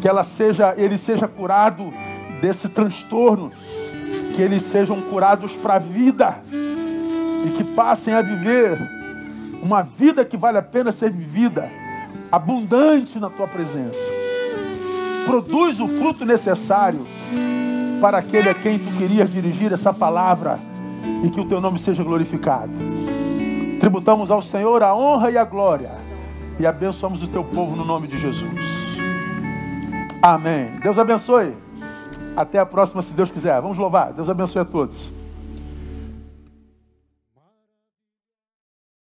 [0.00, 1.92] que ela seja, ele seja curado
[2.40, 3.52] desse transtorno,
[4.34, 6.38] que eles sejam curados para a vida
[7.44, 8.78] e que passem a viver
[9.62, 11.70] uma vida que vale a pena ser vivida,
[12.30, 14.20] abundante na tua presença
[15.30, 17.04] produz o fruto necessário
[18.00, 20.58] para aquele a quem tu querias dirigir essa palavra
[21.24, 22.72] e que o teu nome seja glorificado.
[23.78, 25.92] Tributamos ao Senhor a honra e a glória
[26.58, 28.66] e abençoamos o teu povo no nome de Jesus.
[30.20, 30.72] Amém.
[30.82, 31.54] Deus abençoe.
[32.36, 33.60] Até a próxima, se Deus quiser.
[33.60, 34.12] Vamos louvar.
[34.12, 35.12] Deus abençoe a todos.